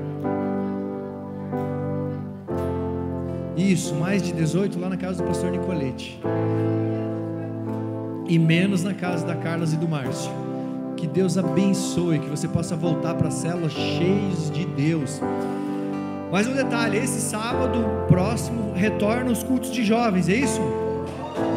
[3.55, 6.19] Isso, mais de 18 lá na casa do pastor Nicolete.
[8.27, 10.33] E menos na casa da Carlas e do Márcio.
[10.97, 15.21] Que Deus abençoe, que você possa voltar para a célula cheios de Deus.
[16.33, 20.61] Mais um detalhe: esse sábado próximo retorna os cultos de jovens, é isso?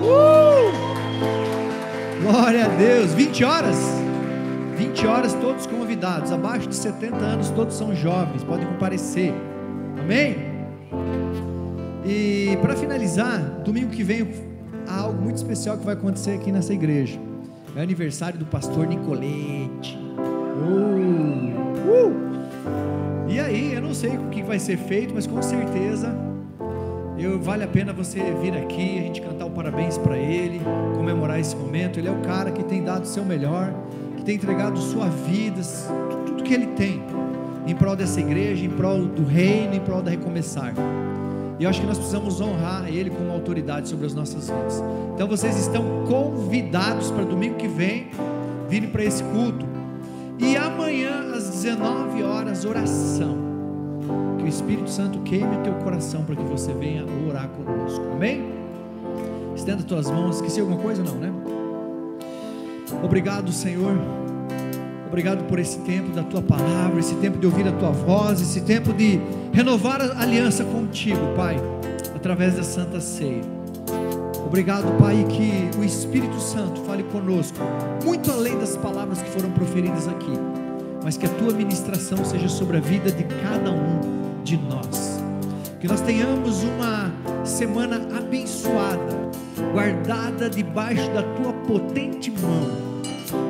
[0.04, 1.59] Uh!
[2.22, 3.14] Glória a Deus.
[3.14, 3.78] 20 horas?
[4.78, 6.32] 20 horas, todos convidados.
[6.32, 9.34] Abaixo de 70 anos, todos são jovens, podem comparecer.
[10.00, 10.36] Amém?
[12.06, 14.28] E para finalizar, domingo que vem
[14.88, 17.20] há algo muito especial que vai acontecer aqui nessa igreja.
[17.76, 19.98] É aniversário do pastor Nicolete.
[20.58, 21.54] Uh,
[21.88, 23.30] uh.
[23.30, 26.29] E aí, eu não sei o que vai ser feito, mas com certeza
[27.24, 30.62] eu, vale a pena você vir aqui, a gente cantar o parabéns para ele,
[30.96, 32.00] comemorar esse momento.
[32.00, 33.74] Ele é o cara que tem dado o seu melhor,
[34.18, 35.62] que tem entregado sua vida,
[36.26, 37.02] tudo que ele tem,
[37.68, 40.74] em prol dessa igreja, em prol do reino, em prol da recomeçar.
[41.60, 44.82] E eu acho que nós precisamos honrar Ele como autoridade sobre as nossas vidas.
[45.14, 48.08] Então vocês estão convidados para domingo que vem
[48.70, 49.66] virem para esse culto.
[50.38, 53.49] E amanhã, às 19 horas, oração.
[54.38, 58.06] Que o Espírito Santo queime o teu coração para que você venha orar conosco.
[58.14, 58.54] Amém?
[59.56, 60.38] Estenda tuas mãos.
[60.38, 61.04] Esqueci alguma coisa?
[61.04, 61.32] Não, né?
[63.04, 63.96] Obrigado, Senhor.
[65.08, 68.62] Obrigado por esse tempo da tua palavra, esse tempo de ouvir a tua voz, esse
[68.62, 69.20] tempo de
[69.52, 71.58] renovar a aliança contigo, Pai,
[72.16, 73.42] através da Santa Ceia.
[74.46, 77.58] Obrigado, Pai, que o Espírito Santo fale conosco,
[78.06, 80.34] muito além das palavras que foram proferidas aqui,
[81.04, 83.99] mas que a tua ministração seja sobre a vida de cada um
[84.50, 85.24] de nós.
[85.80, 87.12] Que nós tenhamos uma
[87.46, 89.30] semana abençoada,
[89.72, 92.68] guardada debaixo da tua potente mão,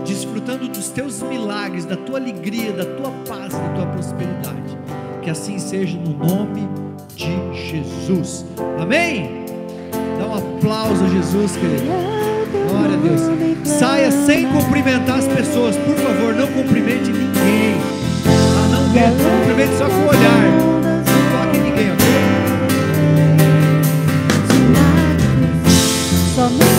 [0.05, 4.77] desfrutando dos teus milagres, da tua alegria, da tua paz, da tua prosperidade.
[5.21, 6.67] Que assim seja no nome
[7.15, 8.45] de Jesus.
[8.79, 9.45] Amém?
[10.19, 11.85] Dá um aplauso a Jesus, querido.
[12.69, 13.21] Glória a Deus.
[13.63, 15.77] Saia sem cumprimentar as pessoas.
[15.77, 17.77] Por favor, não cumprimente ninguém.
[18.25, 19.15] Ah, não quero.
[19.15, 20.68] Cumprimente só com o olhar.
[26.39, 26.78] for me